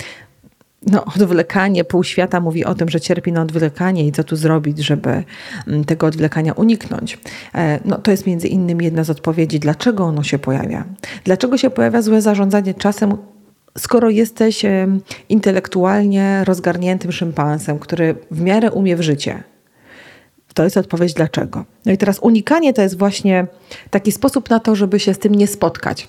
no, 0.88 1.06
odwlekanie, 1.06 1.84
pół 1.84 2.04
świata 2.04 2.40
mówi 2.40 2.66
o 2.66 2.76
tym, 2.76 2.90
że 2.90 3.02
cierpi 3.02 3.32
na 3.32 3.42
odwlekanie 3.42 4.08
i 4.08 4.12
co 4.12 4.24
tu 4.24 4.36
zrobić, 4.36 4.80
żeby 4.80 5.24
mm, 5.68 5.84
tego 5.86 6.08
odwlekania 6.08 6.54
uniknąć. 6.54 7.20
E, 7.56 7.80
no, 7.86 7.98
to 7.98 8.12
jest 8.12 8.28
między 8.28 8.48
innymi 8.48 8.86
jedna 8.86 9.04
z 9.04 9.10
odpowiedzi, 9.10 9.60
dlaczego 9.60 10.04
ono 10.04 10.24
się 10.24 10.40
pojawia. 10.40 10.86
Dlaczego 11.24 11.58
się 11.58 11.70
pojawia 11.70 12.02
złe 12.02 12.22
zarządzanie 12.22 12.74
czasem, 12.74 13.18
skoro 13.78 14.10
jesteś 14.10 14.66
intelektualnie 15.30 16.44
rozgarniętym 16.44 17.12
szympansem, 17.12 17.80
który 17.80 18.16
w 18.32 18.42
miarę 18.42 18.72
umie 18.72 18.96
w 18.96 19.02
życie. 19.02 19.44
To 20.54 20.64
jest 20.64 20.78
odpowiedź 20.78 21.14
dlaczego. 21.14 21.66
No 21.86 21.92
i 21.92 21.98
teraz 21.98 22.20
unikanie 22.20 22.74
to 22.74 22.82
jest 22.82 22.98
właśnie 22.98 23.48
taki 23.90 24.12
sposób 24.12 24.50
na 24.50 24.60
to, 24.60 24.76
żeby 24.76 25.00
się 25.00 25.14
z 25.14 25.20
tym 25.20 25.36
nie 25.36 25.48
spotkać. 25.48 26.08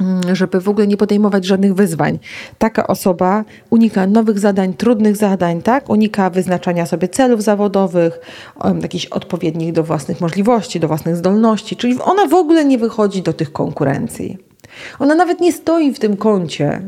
Mm, 0.00 0.36
żeby 0.36 0.60
w 0.60 0.68
ogóle 0.68 0.86
nie 0.86 0.96
podejmować 0.96 1.44
żadnych 1.44 1.74
wyzwań. 1.74 2.18
Taka 2.58 2.86
osoba 2.86 3.44
unika 3.70 4.06
nowych 4.06 4.38
zadań, 4.38 4.74
trudnych 4.74 5.16
zadań, 5.16 5.62
tak? 5.62 5.90
Unika 5.90 6.30
wyznaczania 6.30 6.86
sobie 6.86 7.08
celów 7.08 7.42
zawodowych, 7.42 8.20
jakichś 8.82 9.06
odpowiednich 9.06 9.72
do 9.72 9.84
własnych 9.84 10.20
możliwości, 10.20 10.80
do 10.80 10.88
własnych 10.88 11.16
zdolności, 11.16 11.76
czyli 11.76 12.00
ona 12.00 12.26
w 12.26 12.34
ogóle 12.34 12.64
nie 12.64 12.78
wychodzi 12.78 13.22
do 13.22 13.32
tych 13.32 13.52
konkurencji. 13.52 14.38
Ona 14.98 15.14
nawet 15.14 15.40
nie 15.40 15.52
stoi 15.52 15.92
w 15.92 15.98
tym 15.98 16.16
kącie 16.16 16.80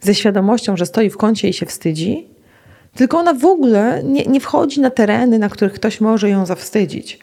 ze 0.00 0.14
świadomością, 0.14 0.76
że 0.76 0.86
stoi 0.86 1.10
w 1.10 1.16
kącie 1.16 1.48
i 1.48 1.52
się 1.52 1.66
wstydzi, 1.66 2.28
tylko 2.94 3.18
ona 3.18 3.34
w 3.34 3.44
ogóle 3.44 4.02
nie, 4.04 4.24
nie 4.24 4.40
wchodzi 4.40 4.80
na 4.80 4.90
tereny, 4.90 5.38
na 5.38 5.48
których 5.48 5.72
ktoś 5.72 6.00
może 6.00 6.30
ją 6.30 6.46
zawstydzić. 6.46 7.18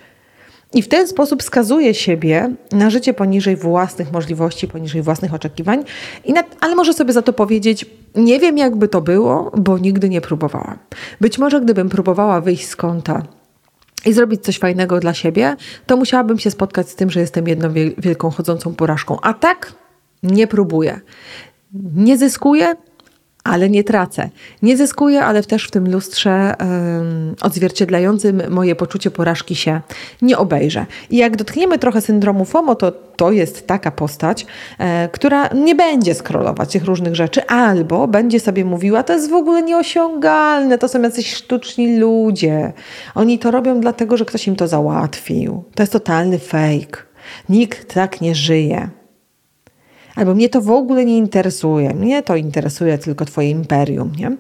I 0.74 0.82
w 0.82 0.88
ten 0.88 1.08
sposób 1.08 1.44
skazuje 1.44 1.94
siebie 1.94 2.56
na 2.72 2.90
życie 2.90 3.14
poniżej 3.14 3.56
własnych 3.56 4.12
możliwości, 4.12 4.68
poniżej 4.68 5.02
własnych 5.02 5.34
oczekiwań, 5.34 5.84
na, 6.28 6.44
ale 6.60 6.76
może 6.76 6.94
sobie 6.94 7.14
za 7.14 7.22
to 7.22 7.34
powiedzieć: 7.34 7.86
Nie 8.16 8.40
wiem, 8.40 8.58
jakby 8.58 8.88
to 8.88 9.02
było, 9.02 9.52
bo 9.58 9.78
nigdy 9.78 10.10
nie 10.10 10.22
próbowałam. 10.22 10.78
Być 11.22 11.38
może, 11.38 11.62
gdybym 11.62 11.90
próbowała 11.90 12.42
wyjść 12.42 12.68
z 12.68 12.76
kąta 12.76 13.24
i 14.06 14.14
zrobić 14.14 14.44
coś 14.44 14.60
fajnego 14.60 15.00
dla 15.00 15.14
siebie, 15.14 15.56
to 15.86 15.98
musiałabym 15.98 16.40
się 16.40 16.52
spotkać 16.52 16.90
z 16.90 16.96
tym, 16.96 17.10
że 17.10 17.20
jestem 17.20 17.48
jedną 17.48 17.74
wielką 17.98 18.32
chodzącą 18.32 18.76
porażką. 18.76 19.18
A 19.22 19.34
tak 19.34 19.74
nie 20.24 20.48
próbuję. 20.48 21.00
Nie 21.96 22.18
zyskuję, 22.18 22.76
ale 23.46 23.70
nie 23.70 23.84
tracę. 23.84 24.30
Nie 24.62 24.78
zyskuję, 24.78 25.22
ale 25.22 25.44
też 25.44 25.68
w 25.68 25.72
tym 25.72 25.92
lustrze 25.92 26.56
odzwierciedlającym 27.42 28.42
moje 28.50 28.76
poczucie 28.76 29.12
porażki 29.12 29.56
się 29.56 29.82
nie 30.22 30.38
obejrzę. 30.38 30.86
I 31.10 31.18
jak 31.18 31.36
dotkniemy 31.36 31.80
trochę 31.80 32.02
syndromu 32.02 32.46
FOMO, 32.46 32.76
to 32.76 32.92
to 33.16 33.32
jest 33.32 33.68
taka 33.68 33.92
postać, 33.92 34.46
e, 34.80 35.10
która 35.12 35.48
nie 35.48 35.76
będzie 35.76 36.14
skrolować 36.16 36.72
tych 36.72 36.86
różnych 36.86 37.16
rzeczy, 37.16 37.46
albo 37.46 38.08
będzie 38.08 38.40
sobie 38.40 38.66
mówiła, 38.66 39.04
to 39.04 39.14
jest 39.14 39.30
w 39.30 39.34
ogóle 39.34 39.64
nieosiągalne, 39.64 40.78
to 40.78 40.88
są 40.88 41.02
jacyś 41.02 41.34
sztuczni 41.34 41.98
ludzie. 41.98 42.74
Oni 43.16 43.40
to 43.40 43.52
robią 43.52 43.82
dlatego, 43.82 44.18
że 44.18 44.26
ktoś 44.26 44.48
im 44.48 44.56
to 44.56 44.68
załatwił. 44.68 45.64
To 45.76 45.84
jest 45.84 45.94
totalny 45.94 46.40
fake. 46.40 47.04
Nikt 47.50 47.94
tak 47.94 48.22
nie 48.22 48.36
żyje. 48.36 48.90
Albo 50.16 50.36
mnie 50.36 50.50
to 50.50 50.62
w 50.62 50.70
ogóle 50.70 51.06
nie 51.06 51.18
interesuje. 51.18 51.94
Mnie 51.94 52.24
to 52.24 52.36
interesuje 52.36 52.98
tylko 52.98 53.26
twoje 53.26 53.50
imperium, 53.50 54.12
nie? 54.18 54.38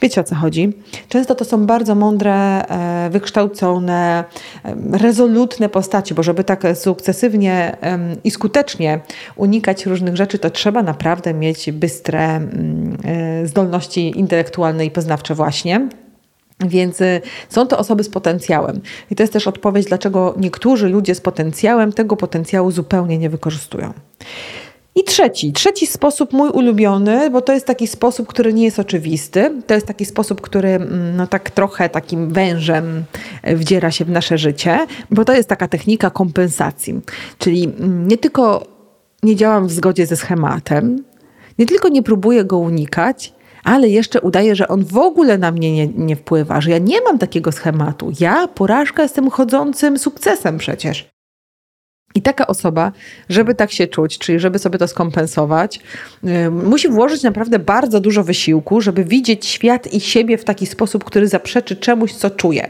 Wiecie 0.00 0.20
o 0.20 0.24
co 0.24 0.34
chodzi? 0.34 0.72
Często 1.08 1.34
to 1.34 1.44
są 1.44 1.66
bardzo 1.66 1.94
mądre, 1.94 2.34
e, 2.68 3.10
wykształcone, 3.10 4.24
rezolutne 4.92 5.68
postacie, 5.68 6.14
bo 6.14 6.22
żeby 6.22 6.44
tak 6.44 6.62
sukcesywnie 6.74 7.76
i 8.24 8.30
skutecznie 8.30 9.00
unikać 9.36 9.86
różnych 9.86 10.16
rzeczy, 10.16 10.38
to 10.38 10.50
trzeba 10.50 10.82
naprawdę 10.82 11.34
mieć 11.34 11.72
bystre 11.72 12.36
mm, 12.36 12.98
e, 13.04 13.46
zdolności 13.46 14.18
intelektualne 14.18 14.86
i 14.86 14.90
poznawcze 14.90 15.34
właśnie. 15.34 15.88
Więc 16.60 16.98
są 17.48 17.66
to 17.66 17.78
osoby 17.78 18.04
z 18.04 18.08
potencjałem. 18.08 18.80
I 19.10 19.14
to 19.14 19.22
jest 19.22 19.32
też 19.32 19.48
odpowiedź, 19.48 19.86
dlaczego 19.86 20.34
niektórzy 20.38 20.88
ludzie 20.88 21.14
z 21.14 21.20
potencjałem 21.20 21.92
tego 21.92 22.16
potencjału 22.16 22.70
zupełnie 22.70 23.18
nie 23.18 23.30
wykorzystują. 23.30 23.92
I 24.96 25.04
trzeci, 25.04 25.52
trzeci 25.52 25.86
sposób 25.86 26.32
mój 26.32 26.50
ulubiony, 26.50 27.30
bo 27.30 27.40
to 27.40 27.52
jest 27.52 27.66
taki 27.66 27.86
sposób, 27.86 28.28
który 28.28 28.54
nie 28.54 28.64
jest 28.64 28.78
oczywisty. 28.78 29.62
To 29.66 29.74
jest 29.74 29.86
taki 29.86 30.04
sposób, 30.04 30.40
który 30.40 30.68
mm, 30.68 31.16
no 31.16 31.26
tak 31.26 31.50
trochę 31.50 31.88
takim 31.88 32.32
wężem 32.32 33.04
e, 33.42 33.56
wdziera 33.56 33.90
się 33.90 34.04
w 34.04 34.10
nasze 34.10 34.38
życie, 34.38 34.78
bo 35.10 35.24
to 35.24 35.32
jest 35.32 35.48
taka 35.48 35.68
technika 35.68 36.10
kompensacji. 36.10 37.00
Czyli 37.38 37.64
mm, 37.64 38.08
nie 38.08 38.18
tylko 38.18 38.66
nie 39.22 39.36
działam 39.36 39.66
w 39.66 39.72
zgodzie 39.72 40.06
ze 40.06 40.16
schematem, 40.16 41.04
nie 41.58 41.66
tylko 41.66 41.88
nie 41.88 42.02
próbuję 42.02 42.44
go 42.44 42.58
unikać, 42.58 43.32
ale 43.64 43.88
jeszcze 43.88 44.20
udaję, 44.20 44.56
że 44.56 44.68
on 44.68 44.84
w 44.84 44.98
ogóle 44.98 45.38
na 45.38 45.50
mnie 45.50 45.72
nie, 45.72 45.86
nie 45.86 46.16
wpływa, 46.16 46.60
że 46.60 46.70
ja 46.70 46.78
nie 46.78 47.00
mam 47.00 47.18
takiego 47.18 47.52
schematu. 47.52 48.12
Ja, 48.20 48.48
porażka, 48.48 49.02
jestem 49.02 49.30
chodzącym 49.30 49.98
sukcesem 49.98 50.58
przecież. 50.58 51.13
I 52.14 52.22
taka 52.22 52.46
osoba, 52.46 52.92
żeby 53.28 53.54
tak 53.54 53.72
się 53.72 53.86
czuć, 53.86 54.18
czyli 54.18 54.40
żeby 54.40 54.58
sobie 54.58 54.78
to 54.78 54.88
skompensować, 54.88 55.80
yy, 56.22 56.50
musi 56.50 56.88
włożyć 56.88 57.22
naprawdę 57.22 57.58
bardzo 57.58 58.00
dużo 58.00 58.24
wysiłku, 58.24 58.80
żeby 58.80 59.04
widzieć 59.04 59.46
świat 59.46 59.92
i 59.92 60.00
siebie 60.00 60.38
w 60.38 60.44
taki 60.44 60.66
sposób, 60.66 61.04
który 61.04 61.28
zaprzeczy 61.28 61.76
czemuś, 61.76 62.12
co 62.12 62.30
czuje. 62.30 62.68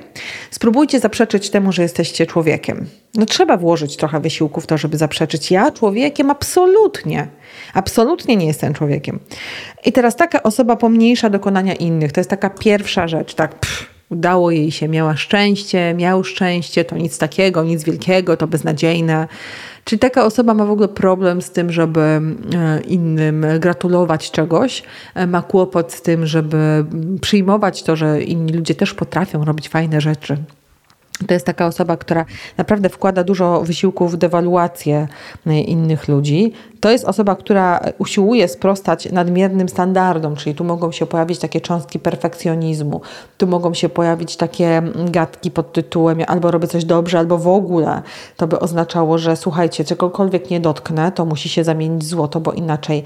Spróbujcie 0.50 1.00
zaprzeczyć 1.00 1.50
temu, 1.50 1.72
że 1.72 1.83
jesteście 1.83 2.26
człowiekiem. 2.26 2.87
No 3.14 3.26
trzeba 3.26 3.57
włożyć 3.57 3.96
trochę 3.96 4.20
wysiłku 4.20 4.61
w 4.61 4.66
to, 4.66 4.78
żeby 4.78 4.96
zaprzeczyć. 4.96 5.50
Ja 5.50 5.70
człowiekiem 5.70 6.30
absolutnie. 6.30 7.28
Absolutnie 7.74 8.37
nie 8.37 8.46
jestem 8.46 8.74
człowiekiem. 8.74 9.18
I 9.85 9.92
teraz 9.92 10.16
taka 10.16 10.42
osoba 10.42 10.76
pomniejsza 10.76 11.30
dokonania 11.30 11.74
innych. 11.74 12.12
To 12.12 12.20
jest 12.20 12.30
taka 12.30 12.50
pierwsza 12.50 13.09
rzecz, 13.09 13.35
tak. 13.35 13.54
Pff 13.54 13.93
Udało 14.14 14.50
jej 14.50 14.70
się, 14.70 14.88
miała 14.88 15.16
szczęście, 15.16 15.94
miał 15.94 16.24
szczęście, 16.24 16.85
to 16.85 16.96
nic 16.96 17.18
takiego, 17.18 17.64
nic 17.64 17.85
wielkiego, 17.85 18.37
to 18.37 18.46
beznadziejne. 18.46 19.29
Czyli 19.85 19.98
taka 19.98 20.24
osoba 20.24 20.55
ma 20.55 20.64
w 20.64 20.70
ogóle 20.70 20.88
problem 20.88 21.42
z 21.42 21.50
tym, 21.50 21.72
żeby 21.72 22.00
e, 22.00 22.20
innym 22.87 23.46
gratulować 23.61 24.31
czegoś, 24.31 24.83
e, 25.14 25.27
ma 25.27 25.42
kłopot 25.42 25.92
z 25.92 26.03
tym, 26.03 26.27
żeby 26.27 26.85
przyjmować 27.20 27.83
to, 27.83 27.96
że 27.96 28.22
inni 28.22 28.53
ludzie 28.53 28.74
też 28.74 28.94
potrafią 28.94 29.44
robić 29.44 29.68
fajne 29.68 30.00
rzeczy. 30.00 30.37
To 31.27 31.35
jest 31.35 31.46
taka 31.46 31.66
osoba, 31.66 31.96
która 31.96 32.24
naprawdę 32.57 32.88
wkłada 32.88 33.24
dużo 33.24 33.61
wysiłku 33.62 34.09
w 34.09 34.16
dewaluację 34.16 35.09
e, 35.46 35.61
innych 35.61 36.09
ludzi. 36.09 36.53
To 36.81 36.90
jest 36.90 37.05
osoba, 37.05 37.37
która 37.37 37.81
usiłuje 37.98 38.48
sprostać 38.48 39.12
nadmiernym 39.12 39.68
standardom, 39.68 40.37
czyli 40.37 40.57
tu 40.57 40.64
mogą 40.64 40.92
się 40.92 41.07
pojawić 41.07 41.38
takie 41.38 41.61
cząstki 41.61 41.98
perfekcjonizmu, 41.98 43.00
tu 43.38 43.46
mogą 43.46 43.74
się 43.74 43.88
pojawić 43.88 44.37
takie 44.37 44.83
gadki 45.11 45.50
pod 45.50 45.72
tytułem 45.72 46.18
albo 46.27 46.50
robię 46.50 46.68
coś 46.68 46.85
dobrze, 46.85 47.18
albo 47.18 47.38
w 47.38 47.48
ogóle. 47.48 48.03
To 48.37 48.46
by 48.46 48.61
oznaczało, 48.61 49.18
że 49.18 49.37
słuchajcie, 49.37 49.85
czegokolwiek 49.85 50.50
nie 50.50 50.61
dotknę, 50.61 51.12
to 51.12 51.24
musi 51.24 51.48
się 51.48 51.64
zamienić 51.64 52.05
złoto, 52.05 52.40
bo 52.40 52.53
inaczej 52.53 53.05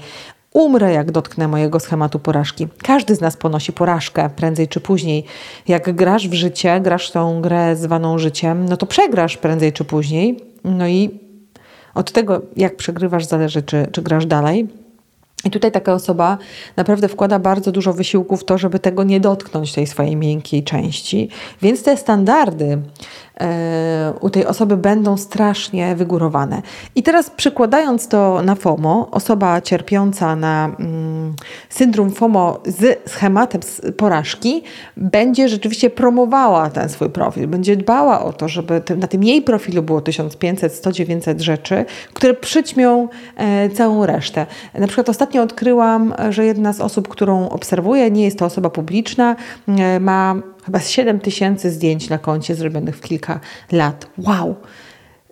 Umrę, 0.53 0.93
jak 0.93 1.11
dotknę 1.11 1.47
mojego 1.47 1.79
schematu 1.79 2.19
porażki. 2.19 2.67
Każdy 2.83 3.15
z 3.15 3.21
nas 3.21 3.37
ponosi 3.37 3.73
porażkę 3.73 4.29
prędzej 4.35 4.67
czy 4.67 4.81
później. 4.81 5.25
Jak 5.67 5.95
grasz 5.95 6.27
w 6.27 6.33
życie, 6.33 6.79
grasz 6.81 7.11
tą 7.11 7.41
grę 7.41 7.75
zwaną 7.75 8.17
życiem, 8.17 8.65
no 8.69 8.77
to 8.77 8.85
przegrasz 8.85 9.37
prędzej 9.37 9.73
czy 9.73 9.85
później. 9.85 10.39
No 10.63 10.87
i 10.87 11.19
od 11.95 12.11
tego, 12.11 12.41
jak 12.55 12.75
przegrywasz, 12.75 13.25
zależy, 13.25 13.63
czy, 13.63 13.87
czy 13.91 14.01
grasz 14.01 14.25
dalej. 14.25 14.67
I 15.45 15.49
tutaj 15.49 15.71
taka 15.71 15.93
osoba 15.93 16.37
naprawdę 16.75 17.07
wkłada 17.07 17.39
bardzo 17.39 17.71
dużo 17.71 17.93
wysiłku 17.93 18.37
w 18.37 18.43
to, 18.43 18.57
żeby 18.57 18.79
tego 18.79 19.03
nie 19.03 19.19
dotknąć, 19.19 19.73
tej 19.73 19.87
swojej 19.87 20.15
miękkiej 20.15 20.63
części. 20.63 21.29
Więc 21.61 21.83
te 21.83 21.97
standardy 21.97 22.81
E, 23.41 24.13
u 24.21 24.29
tej 24.29 24.45
osoby 24.45 24.77
będą 24.77 25.17
strasznie 25.17 25.95
wygórowane. 25.95 26.61
I 26.95 27.03
teraz 27.03 27.29
przykładając 27.29 28.07
to 28.07 28.41
na 28.41 28.55
FOMO, 28.55 29.07
osoba 29.11 29.61
cierpiąca 29.61 30.35
na 30.35 30.75
mm, 30.79 31.35
syndrom 31.69 32.11
FOMO 32.11 32.59
z 32.65 33.09
schematem 33.11 33.61
porażki 33.97 34.63
będzie 34.97 35.49
rzeczywiście 35.49 35.89
promowała 35.89 36.69
ten 36.69 36.89
swój 36.89 37.09
profil, 37.09 37.47
będzie 37.47 37.75
dbała 37.77 38.23
o 38.23 38.33
to, 38.33 38.47
żeby 38.47 38.81
na 38.97 39.07
tym 39.07 39.23
jej 39.23 39.41
profilu 39.41 39.83
było 39.83 40.01
1500, 40.01 40.73
100, 40.73 40.91
900 40.91 41.41
rzeczy, 41.41 41.85
które 42.13 42.33
przyćmią 42.33 43.07
e, 43.35 43.69
całą 43.69 44.05
resztę. 44.05 44.45
Na 44.73 44.87
przykład 44.87 45.09
ostatnio 45.09 45.28
odkryłam, 45.37 46.13
że 46.29 46.45
jedna 46.45 46.73
z 46.73 46.81
osób, 46.81 47.07
którą 47.07 47.49
obserwuję, 47.49 48.11
nie 48.11 48.23
jest 48.23 48.39
to 48.39 48.45
osoba 48.45 48.69
publiczna, 48.69 49.35
e, 49.67 49.99
ma 49.99 50.35
chyba 50.65 50.79
7 50.79 51.19
tysięcy 51.19 51.71
zdjęć 51.71 52.09
na 52.09 52.17
koncie 52.17 52.55
zrobionych 52.55 52.97
w 52.97 53.01
kilka 53.01 53.39
lat. 53.71 54.07
Wow! 54.17 54.55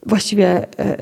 Właściwie 0.05 0.47
e, 0.79 0.97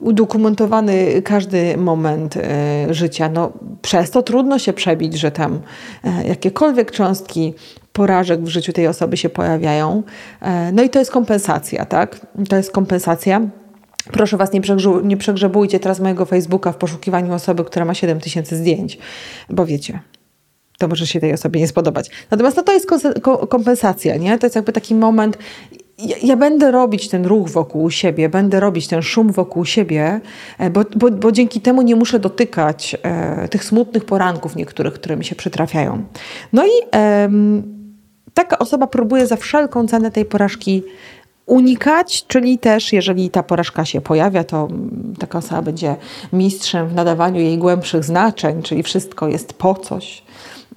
udokumentowany 0.00 1.22
każdy 1.22 1.76
moment 1.76 2.36
e, 2.36 2.94
życia. 2.94 3.28
No, 3.28 3.52
przez 3.82 4.10
to 4.10 4.22
trudno 4.22 4.58
się 4.58 4.72
przebić, 4.72 5.14
że 5.14 5.30
tam 5.30 5.60
e, 6.04 6.28
jakiekolwiek 6.28 6.90
cząstki 6.90 7.54
porażek 7.92 8.42
w 8.42 8.48
życiu 8.48 8.72
tej 8.72 8.86
osoby 8.86 9.16
się 9.16 9.28
pojawiają. 9.28 10.02
E, 10.40 10.72
no 10.72 10.82
i 10.82 10.90
to 10.90 10.98
jest 10.98 11.10
kompensacja, 11.10 11.84
tak? 11.84 12.26
To 12.48 12.56
jest 12.56 12.72
kompensacja. 12.72 13.40
Proszę 14.04 14.36
Was, 14.36 14.52
nie, 14.52 14.60
nie 15.02 15.16
przegrzebujcie 15.16 15.80
teraz 15.80 16.00
mojego 16.00 16.24
Facebooka 16.24 16.72
w 16.72 16.76
poszukiwaniu 16.76 17.34
osoby, 17.34 17.64
która 17.64 17.84
ma 17.84 17.94
7 17.94 18.20
tysięcy 18.20 18.56
zdjęć, 18.56 18.98
bo 19.50 19.66
wiecie, 19.66 20.00
to 20.78 20.88
może 20.88 21.06
się 21.06 21.20
tej 21.20 21.32
osobie 21.32 21.60
nie 21.60 21.68
spodobać. 21.68 22.10
Natomiast 22.30 22.56
no, 22.56 22.62
to 22.62 22.72
jest 22.72 22.86
kompensacja, 23.48 24.16
nie? 24.16 24.38
To 24.38 24.46
jest 24.46 24.56
jakby 24.56 24.72
taki 24.72 24.94
moment, 24.94 25.38
ja, 25.98 26.16
ja, 26.22 26.36
będę 26.36 26.70
robić 26.70 27.08
ten 27.08 27.26
ruch 27.26 27.48
wokół 27.48 27.90
siebie, 27.90 28.28
będę 28.28 28.60
robić 28.60 28.88
ten 28.88 29.02
szum 29.02 29.32
wokół 29.32 29.64
siebie, 29.64 30.20
e, 30.58 30.70
bo, 30.70 30.84
bo, 30.96 31.10
bo 31.10 31.32
dzięki 31.32 31.60
temu 31.60 31.82
nie 31.82 31.96
muszę 31.96 32.18
dotykać 32.18 32.96
e, 33.02 33.48
tych 33.48 33.64
smutnych 33.64 34.04
poranków 34.04 34.56
niektórych, 34.56 34.94
które 34.94 35.16
mi 35.16 35.24
się 35.24 35.34
przytrafiają. 35.34 36.04
No 36.52 36.66
i 36.66 36.70
e, 36.94 37.30
taka 38.34 38.58
osoba 38.58 38.86
próbuje 38.86 39.26
za 39.26 39.36
wszelką 39.36 39.88
cenę 39.88 40.10
tej 40.10 40.24
porażki 40.24 40.82
unikać, 41.50 42.26
czyli 42.26 42.58
też 42.58 42.92
jeżeli 42.92 43.30
ta 43.30 43.42
porażka 43.42 43.84
się 43.84 44.00
pojawia, 44.00 44.44
to 44.44 44.68
taka 45.18 45.38
osoba 45.38 45.62
będzie 45.62 45.96
mistrzem 46.32 46.88
w 46.88 46.94
nadawaniu 46.94 47.40
jej 47.40 47.58
głębszych 47.58 48.04
znaczeń, 48.04 48.62
czyli 48.62 48.82
wszystko 48.82 49.28
jest 49.28 49.52
po 49.52 49.74
coś 49.74 50.22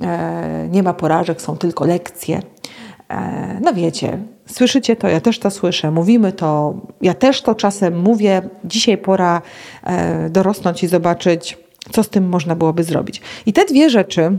E, 0.02 0.68
nie 0.72 0.84
ma 0.84 0.94
porażek, 0.94 1.42
są 1.42 1.58
tylko 1.58 1.86
lekcje. 1.86 2.42
E, 3.10 3.60
no 3.62 3.74
wiecie, 3.74 4.18
słyszycie 4.46 4.96
to, 4.96 5.08
ja 5.08 5.22
też 5.22 5.40
to 5.40 5.52
słyszę, 5.52 5.92
mówimy 5.92 6.32
to, 6.32 6.74
ja 7.02 7.14
też 7.14 7.42
to 7.42 7.56
czasem 7.56 8.00
mówię. 8.00 8.42
Dzisiaj 8.66 8.98
pora 8.98 9.42
e, 9.84 10.30
dorosnąć 10.30 10.84
i 10.84 10.88
zobaczyć, 10.88 11.58
co 11.92 12.04
z 12.04 12.10
tym 12.10 12.30
można 12.30 12.56
byłoby 12.56 12.84
zrobić. 12.84 13.22
I 13.46 13.54
te 13.54 13.66
dwie 13.66 13.90
rzeczy, 13.90 14.38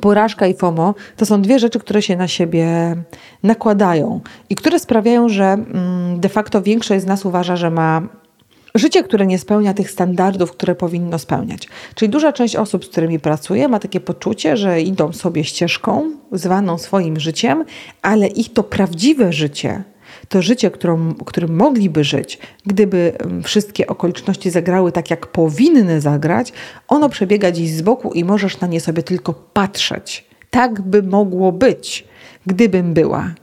porażka 0.00 0.46
i 0.46 0.54
FOMO 0.54 0.94
to 1.16 1.26
są 1.26 1.42
dwie 1.42 1.58
rzeczy, 1.58 1.78
które 1.78 2.02
się 2.02 2.16
na 2.16 2.28
siebie 2.28 2.96
nakładają 3.42 4.20
i 4.50 4.54
które 4.54 4.78
sprawiają, 4.78 5.28
że 5.28 5.44
mm, 5.44 6.20
de 6.20 6.28
facto 6.28 6.62
większość 6.62 7.02
z 7.02 7.06
nas 7.06 7.24
uważa, 7.24 7.56
że 7.56 7.70
ma 7.70 8.02
życie, 8.74 9.02
które 9.02 9.26
nie 9.26 9.38
spełnia 9.38 9.74
tych 9.74 9.90
standardów, 9.90 10.52
które 10.52 10.74
powinno 10.74 11.18
spełniać. 11.18 11.68
Czyli 11.94 12.08
duża 12.08 12.32
część 12.32 12.56
osób, 12.56 12.84
z 12.84 12.88
którymi 12.88 13.20
pracuję, 13.20 13.68
ma 13.68 13.78
takie 13.78 14.00
poczucie, 14.00 14.56
że 14.56 14.80
idą 14.80 15.12
sobie 15.12 15.44
ścieżką 15.44 16.10
zwaną 16.32 16.78
swoim 16.78 17.20
życiem, 17.20 17.64
ale 18.02 18.26
ich 18.26 18.52
to 18.52 18.62
prawdziwe 18.62 19.32
życie 19.32 19.84
to 20.30 20.42
życie, 20.42 20.70
którą, 20.70 21.14
którym 21.14 21.56
mogliby 21.56 22.04
żyć, 22.04 22.38
gdyby 22.66 23.12
mm, 23.18 23.42
wszystkie 23.42 23.86
okoliczności 23.86 24.50
zagrały 24.50 24.92
tak, 24.92 25.10
jak 25.10 25.26
powinny 25.26 26.00
zagrać, 26.00 26.52
ono 26.88 27.08
przebiega 27.08 27.52
dziś 27.52 27.70
z 27.70 27.82
boku 27.82 28.12
i 28.12 28.24
możesz 28.24 28.60
na 28.60 28.68
nie 28.68 28.80
sobie 28.80 29.02
tylko 29.02 29.34
patrzeć. 29.34 30.24
Tak 30.50 30.80
by 30.80 31.02
mogło 31.02 31.52
być, 31.52 32.06
gdybym 32.46 32.94
była 32.94 33.34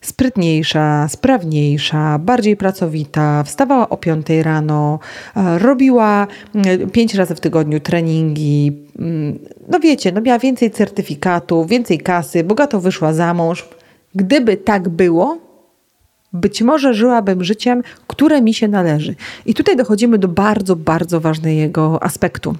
sprytniejsza, 0.00 1.08
sprawniejsza, 1.08 2.18
bardziej 2.18 2.56
pracowita, 2.56 3.42
wstawała 3.42 3.88
o 3.88 3.96
5 3.96 4.26
rano, 4.42 4.98
e, 5.36 5.58
robiła 5.58 6.26
mm, 6.54 6.90
pięć 6.90 7.14
razy 7.14 7.34
w 7.34 7.40
tygodniu 7.40 7.80
treningi. 7.80 8.72
Mm, 8.98 9.38
no 9.68 9.80
wiecie, 9.80 10.12
no 10.12 10.20
miała 10.20 10.38
więcej 10.38 10.70
certyfikatów, 10.70 11.68
więcej 11.68 11.98
kasy, 11.98 12.44
bogato 12.44 12.80
wyszła 12.80 13.12
za 13.12 13.34
mąż. 13.34 13.68
Gdyby 14.14 14.56
tak 14.56 14.88
było, 14.88 15.47
być 16.32 16.62
może 16.62 16.94
żyłabym 16.94 17.44
życiem, 17.44 17.82
które 18.06 18.42
mi 18.42 18.54
się 18.54 18.68
należy. 18.68 19.14
I 19.46 19.54
tutaj 19.54 19.76
dochodzimy 19.76 20.18
do 20.18 20.28
bardzo, 20.28 20.76
bardzo 20.76 21.20
ważnego 21.20 22.02
aspektu. 22.02 22.56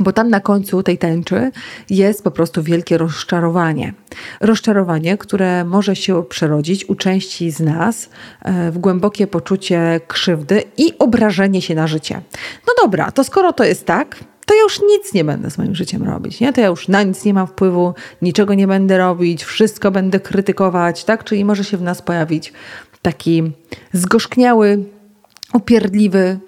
Bo 0.00 0.12
tam 0.12 0.30
na 0.30 0.40
końcu 0.40 0.82
tej 0.82 0.98
tęczy 0.98 1.50
jest 1.90 2.24
po 2.24 2.30
prostu 2.30 2.62
wielkie 2.62 2.98
rozczarowanie. 2.98 3.92
Rozczarowanie, 4.40 5.18
które 5.18 5.64
może 5.64 5.96
się 5.96 6.24
przerodzić 6.24 6.88
u 6.88 6.94
części 6.94 7.50
z 7.50 7.60
nas 7.60 8.10
e, 8.42 8.70
w 8.70 8.78
głębokie 8.78 9.26
poczucie 9.26 10.00
krzywdy 10.08 10.62
i 10.76 10.98
obrażenie 10.98 11.62
się 11.62 11.74
na 11.74 11.86
życie. 11.86 12.20
No 12.66 12.72
dobra, 12.82 13.12
to 13.12 13.24
skoro 13.24 13.52
to 13.52 13.64
jest 13.64 13.86
tak, 13.86 14.24
to 14.48 14.54
ja 14.54 14.62
już 14.62 14.80
nic 14.82 15.14
nie 15.14 15.24
będę 15.24 15.50
z 15.50 15.58
moim 15.58 15.74
życiem 15.74 16.02
robić, 16.02 16.40
nie? 16.40 16.52
To 16.52 16.60
ja 16.60 16.66
już 16.66 16.88
na 16.88 17.02
nic 17.02 17.24
nie 17.24 17.34
mam 17.34 17.46
wpływu, 17.46 17.94
niczego 18.22 18.54
nie 18.54 18.66
będę 18.66 18.98
robić, 18.98 19.44
wszystko 19.44 19.90
będę 19.90 20.20
krytykować, 20.20 21.04
tak? 21.04 21.24
Czyli 21.24 21.44
może 21.44 21.64
się 21.64 21.76
w 21.76 21.82
nas 21.82 22.02
pojawić 22.02 22.52
taki 23.02 23.42
zgorzkniały, 23.92 24.84
upierdliwy, 25.52 26.38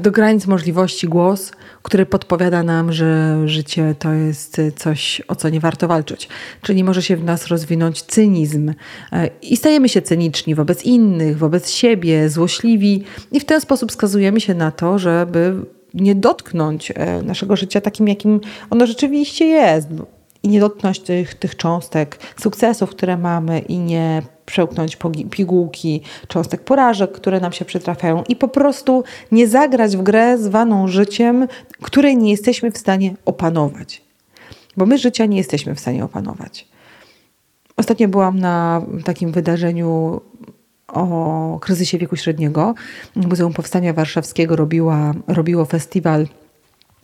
do 0.00 0.10
granic 0.10 0.46
możliwości 0.46 1.08
głos, 1.08 1.52
który 1.82 2.06
podpowiada 2.06 2.62
nam, 2.62 2.92
że 2.92 3.42
życie 3.48 3.94
to 3.98 4.12
jest 4.12 4.60
coś, 4.76 5.22
o 5.28 5.34
co 5.34 5.48
nie 5.48 5.60
warto 5.60 5.88
walczyć. 5.88 6.28
Czyli 6.62 6.84
może 6.84 7.02
się 7.02 7.16
w 7.16 7.24
nas 7.24 7.46
rozwinąć 7.46 8.02
cynizm 8.02 8.72
e, 9.12 9.30
i 9.42 9.56
stajemy 9.56 9.88
się 9.88 10.02
cyniczni 10.02 10.54
wobec 10.54 10.84
innych, 10.84 11.38
wobec 11.38 11.70
siebie, 11.70 12.28
złośliwi 12.28 13.04
i 13.32 13.40
w 13.40 13.44
ten 13.44 13.60
sposób 13.60 13.92
skazujemy 13.92 14.40
się 14.40 14.54
na 14.54 14.70
to, 14.70 14.98
żeby 14.98 15.54
nie 15.94 16.14
dotknąć 16.14 16.92
e, 16.94 17.22
naszego 17.22 17.56
życia 17.56 17.80
takim, 17.80 18.08
jakim 18.08 18.40
ono 18.70 18.86
rzeczywiście 18.86 19.46
jest. 19.46 19.88
I 20.44 20.48
nie 20.48 20.60
dotknąć 20.60 21.00
tych, 21.00 21.34
tych 21.34 21.56
cząstek 21.56 22.18
sukcesów, 22.40 22.90
które 22.90 23.16
mamy, 23.16 23.58
i 23.58 23.78
nie 23.78 24.22
przełknąć 24.46 24.98
pigułki 25.30 26.02
cząstek 26.28 26.64
porażek, 26.64 27.12
które 27.12 27.40
nam 27.40 27.52
się 27.52 27.64
przytrafiają 27.64 28.24
i 28.28 28.36
po 28.36 28.48
prostu 28.48 29.04
nie 29.32 29.48
zagrać 29.48 29.96
w 29.96 30.02
grę 30.02 30.38
zwaną 30.38 30.88
życiem, 30.88 31.48
której 31.82 32.16
nie 32.16 32.30
jesteśmy 32.30 32.70
w 32.70 32.78
stanie 32.78 33.14
opanować. 33.24 34.02
Bo 34.76 34.86
my 34.86 34.98
życia 34.98 35.26
nie 35.26 35.36
jesteśmy 35.36 35.74
w 35.74 35.80
stanie 35.80 36.04
opanować. 36.04 36.68
Ostatnio 37.76 38.08
byłam 38.08 38.38
na 38.38 38.82
takim 39.04 39.32
wydarzeniu 39.32 40.20
o 40.88 41.58
kryzysie 41.60 41.98
wieku 41.98 42.16
średniego. 42.16 42.74
Muzeum 43.16 43.52
Powstania 43.52 43.92
Warszawskiego 43.92 44.56
robiła, 44.56 45.14
robiło 45.26 45.64
festiwal 45.64 46.26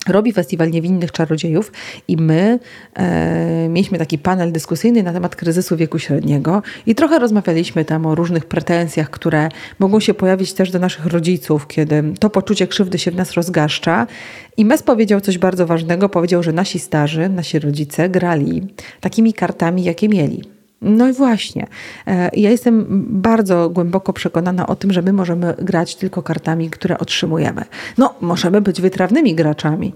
robi 0.08 0.32
Festiwal 0.32 0.70
Niewinnych 0.70 1.12
Czarodziejów 1.12 1.72
i 2.08 2.16
my 2.16 2.58
e, 2.94 3.68
mieliśmy 3.68 3.98
taki 3.98 4.18
panel 4.18 4.52
dyskusyjny 4.52 5.02
na 5.02 5.12
temat 5.12 5.36
kryzysu 5.36 5.76
wieku 5.76 5.98
średniego 5.98 6.62
i 6.86 6.94
trochę 6.94 7.18
rozmawialiśmy 7.18 7.84
tam 7.84 8.06
o 8.06 8.14
różnych 8.14 8.44
pretensjach, 8.46 9.10
które 9.10 9.48
mogą 9.78 10.00
się 10.00 10.14
pojawić 10.14 10.52
też 10.52 10.70
do 10.70 10.78
naszych 10.78 11.06
rodziców, 11.06 11.66
kiedy 11.66 12.02
to 12.20 12.30
poczucie 12.30 12.66
krzywdy 12.66 12.98
się 12.98 13.10
w 13.10 13.16
nas 13.16 13.32
rozgaszcza. 13.32 14.06
I 14.56 14.64
Mes 14.64 14.82
powiedział 14.82 15.20
coś 15.20 15.38
bardzo 15.38 15.66
ważnego, 15.66 16.08
powiedział, 16.08 16.42
że 16.42 16.52
nasi 16.52 16.78
starzy, 16.78 17.28
nasi 17.28 17.58
rodzice 17.58 18.08
grali 18.08 18.66
takimi 19.00 19.32
kartami, 19.32 19.84
jakie 19.84 20.08
mieli. 20.08 20.59
No 20.82 21.08
i 21.08 21.12
właśnie. 21.12 21.66
E, 22.06 22.30
ja 22.36 22.50
jestem 22.50 22.86
bardzo 23.08 23.70
głęboko 23.70 24.12
przekonana 24.12 24.66
o 24.66 24.76
tym, 24.76 24.92
że 24.92 25.02
my 25.02 25.12
możemy 25.12 25.54
grać 25.58 25.96
tylko 25.96 26.22
kartami, 26.22 26.70
które 26.70 26.98
otrzymujemy. 26.98 27.64
No, 27.98 28.14
możemy 28.20 28.60
być 28.60 28.80
wytrawnymi 28.80 29.34
graczami 29.34 29.94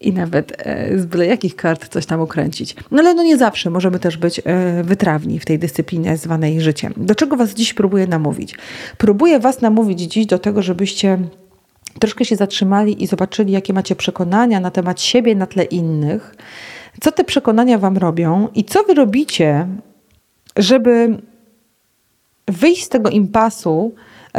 i 0.00 0.12
nawet 0.12 0.52
e, 0.58 0.98
z 0.98 1.06
byle 1.06 1.26
jakich 1.26 1.56
kart 1.56 1.88
coś 1.88 2.06
tam 2.06 2.20
ukręcić. 2.20 2.76
No 2.90 2.98
ale 2.98 3.14
no 3.14 3.22
nie 3.22 3.36
zawsze 3.36 3.70
możemy 3.70 3.98
też 3.98 4.16
być 4.16 4.40
e, 4.44 4.82
wytrawni 4.82 5.40
w 5.40 5.44
tej 5.44 5.58
dyscyplinie 5.58 6.16
zwanej 6.16 6.60
życiem. 6.60 6.94
Do 6.96 7.14
czego 7.14 7.36
Was 7.36 7.54
dziś 7.54 7.74
próbuję 7.74 8.06
namówić? 8.06 8.54
Próbuję 8.98 9.40
Was 9.40 9.60
namówić 9.60 10.00
dziś 10.00 10.26
do 10.26 10.38
tego, 10.38 10.62
żebyście 10.62 11.18
troszkę 12.00 12.24
się 12.24 12.36
zatrzymali 12.36 13.02
i 13.02 13.06
zobaczyli, 13.06 13.52
jakie 13.52 13.72
macie 13.72 13.96
przekonania 13.96 14.60
na 14.60 14.70
temat 14.70 15.00
siebie 15.00 15.34
na 15.34 15.46
tle 15.46 15.64
innych, 15.64 16.34
co 17.00 17.12
te 17.12 17.24
przekonania 17.24 17.78
Wam 17.78 17.96
robią 17.96 18.48
i 18.54 18.64
co 18.64 18.84
Wy 18.84 18.94
robicie 18.94 19.66
żeby 20.56 21.18
wyjść 22.48 22.84
z 22.84 22.88
tego 22.88 23.10
impasu 23.10 23.94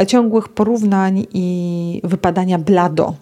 ciągłych 0.06 0.48
porównań 0.48 1.26
i 1.32 2.00
wypadania 2.04 2.58
blado. 2.58 3.14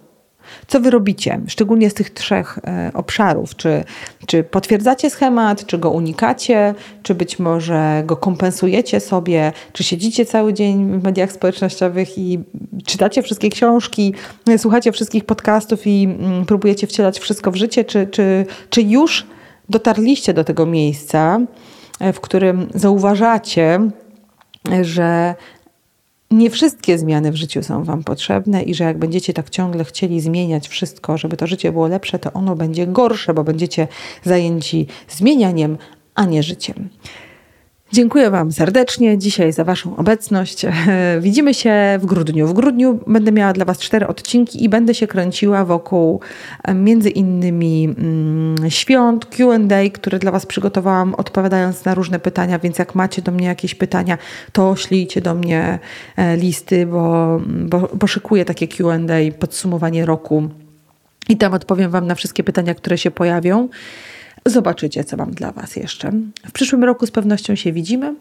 Co 0.66 0.80
wy 0.80 0.90
robicie, 0.90 1.40
szczególnie 1.46 1.90
z 1.90 1.94
tych 1.94 2.10
trzech 2.10 2.58
e, 2.64 2.90
obszarów? 2.94 3.56
Czy, 3.56 3.84
czy 4.26 4.44
potwierdzacie 4.44 5.10
schemat, 5.10 5.66
czy 5.66 5.78
go 5.78 5.90
unikacie, 5.90 6.74
czy 7.02 7.14
być 7.14 7.38
może 7.38 8.02
go 8.06 8.16
kompensujecie 8.16 9.00
sobie, 9.00 9.52
czy 9.72 9.84
siedzicie 9.84 10.26
cały 10.26 10.52
dzień 10.52 11.00
w 11.00 11.04
mediach 11.04 11.32
społecznościowych 11.32 12.18
i 12.18 12.38
czytacie 12.86 13.22
wszystkie 13.22 13.48
książki, 13.50 14.14
słuchacie 14.56 14.92
wszystkich 14.92 15.24
podcastów 15.24 15.86
i 15.86 16.04
mm, 16.04 16.46
próbujecie 16.46 16.86
wcielać 16.86 17.18
wszystko 17.18 17.50
w 17.50 17.56
życie, 17.56 17.84
czy, 17.84 18.06
czy, 18.06 18.46
czy 18.70 18.82
już 18.82 19.26
dotarliście 19.68 20.34
do 20.34 20.44
tego 20.44 20.66
miejsca, 20.66 21.40
E, 21.40 21.65
w 22.00 22.20
którym 22.20 22.68
zauważacie, 22.74 23.90
że 24.82 25.34
nie 26.30 26.50
wszystkie 26.50 26.98
zmiany 26.98 27.32
w 27.32 27.36
życiu 27.36 27.62
są 27.62 27.84
Wam 27.84 28.04
potrzebne 28.04 28.62
i 28.62 28.74
że 28.74 28.84
jak 28.84 28.98
będziecie 28.98 29.32
tak 29.32 29.50
ciągle 29.50 29.84
chcieli 29.84 30.20
zmieniać 30.20 30.68
wszystko, 30.68 31.18
żeby 31.18 31.36
to 31.36 31.46
życie 31.46 31.72
było 31.72 31.86
lepsze, 31.86 32.18
to 32.18 32.32
ono 32.32 32.56
będzie 32.56 32.86
gorsze, 32.86 33.34
bo 33.34 33.44
będziecie 33.44 33.88
zajęci 34.24 34.86
zmienianiem, 35.08 35.78
a 36.14 36.24
nie 36.24 36.42
życiem. 36.42 36.88
Dziękuję 37.92 38.30
Wam 38.30 38.52
serdecznie 38.52 39.18
dzisiaj 39.18 39.52
za 39.52 39.64
Waszą 39.64 39.96
obecność. 39.96 40.66
Widzimy 41.20 41.54
się 41.54 41.74
w 42.00 42.06
grudniu. 42.06 42.46
W 42.46 42.52
grudniu 42.52 43.00
będę 43.06 43.32
miała 43.32 43.52
dla 43.52 43.64
Was 43.64 43.78
cztery 43.78 44.06
odcinki 44.06 44.64
i 44.64 44.68
będę 44.68 44.94
się 44.94 45.06
kręciła 45.06 45.64
wokół 45.64 46.20
e, 46.64 46.74
między 46.74 47.10
innymi 47.10 47.94
mm, 47.98 48.70
świąt, 48.70 49.26
QA, 49.26 49.58
które 49.92 50.18
dla 50.18 50.30
Was 50.30 50.46
przygotowałam, 50.46 51.14
odpowiadając 51.14 51.84
na 51.84 51.94
różne 51.94 52.18
pytania, 52.18 52.58
więc 52.58 52.78
jak 52.78 52.94
macie 52.94 53.22
do 53.22 53.32
mnie 53.32 53.46
jakieś 53.46 53.74
pytania, 53.74 54.18
to 54.52 54.76
ślijcie 54.76 55.20
do 55.20 55.34
mnie 55.34 55.78
e, 56.16 56.36
listy, 56.36 56.86
bo, 56.86 57.40
bo, 57.46 57.88
bo 57.94 58.06
szykuję 58.06 58.44
takie 58.44 58.68
QA, 58.68 58.98
podsumowanie 59.38 60.06
roku 60.06 60.48
i 61.28 61.36
tam 61.36 61.54
odpowiem 61.54 61.90
Wam 61.90 62.06
na 62.06 62.14
wszystkie 62.14 62.44
pytania, 62.44 62.74
które 62.74 62.98
się 62.98 63.10
pojawią. 63.10 63.68
Zobaczycie, 64.46 65.04
co 65.04 65.16
mam 65.16 65.30
dla 65.30 65.52
Was 65.52 65.76
jeszcze. 65.76 66.12
W 66.48 66.52
przyszłym 66.52 66.84
roku 66.84 67.06
z 67.06 67.10
pewnością 67.10 67.54
się 67.54 67.72
widzimy. 67.72 68.14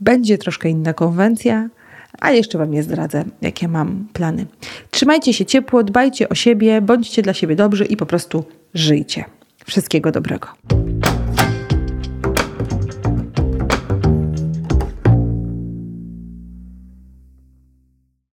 Będzie 0.00 0.38
troszkę 0.38 0.68
inna 0.68 0.92
konwencja, 0.94 1.68
ale 2.18 2.36
jeszcze 2.36 2.58
Wam 2.58 2.70
nie 2.70 2.82
zdradzę, 2.82 3.24
jakie 3.42 3.68
mam 3.68 4.08
plany. 4.12 4.46
Trzymajcie 4.90 5.32
się 5.32 5.44
ciepło, 5.46 5.84
dbajcie 5.84 6.28
o 6.28 6.34
siebie, 6.34 6.80
bądźcie 6.80 7.22
dla 7.22 7.34
siebie 7.34 7.56
dobrzy 7.56 7.84
i 7.84 7.96
po 7.96 8.06
prostu 8.06 8.44
żyjcie. 8.74 9.24
Wszystkiego 9.64 10.12
dobrego. 10.12 10.48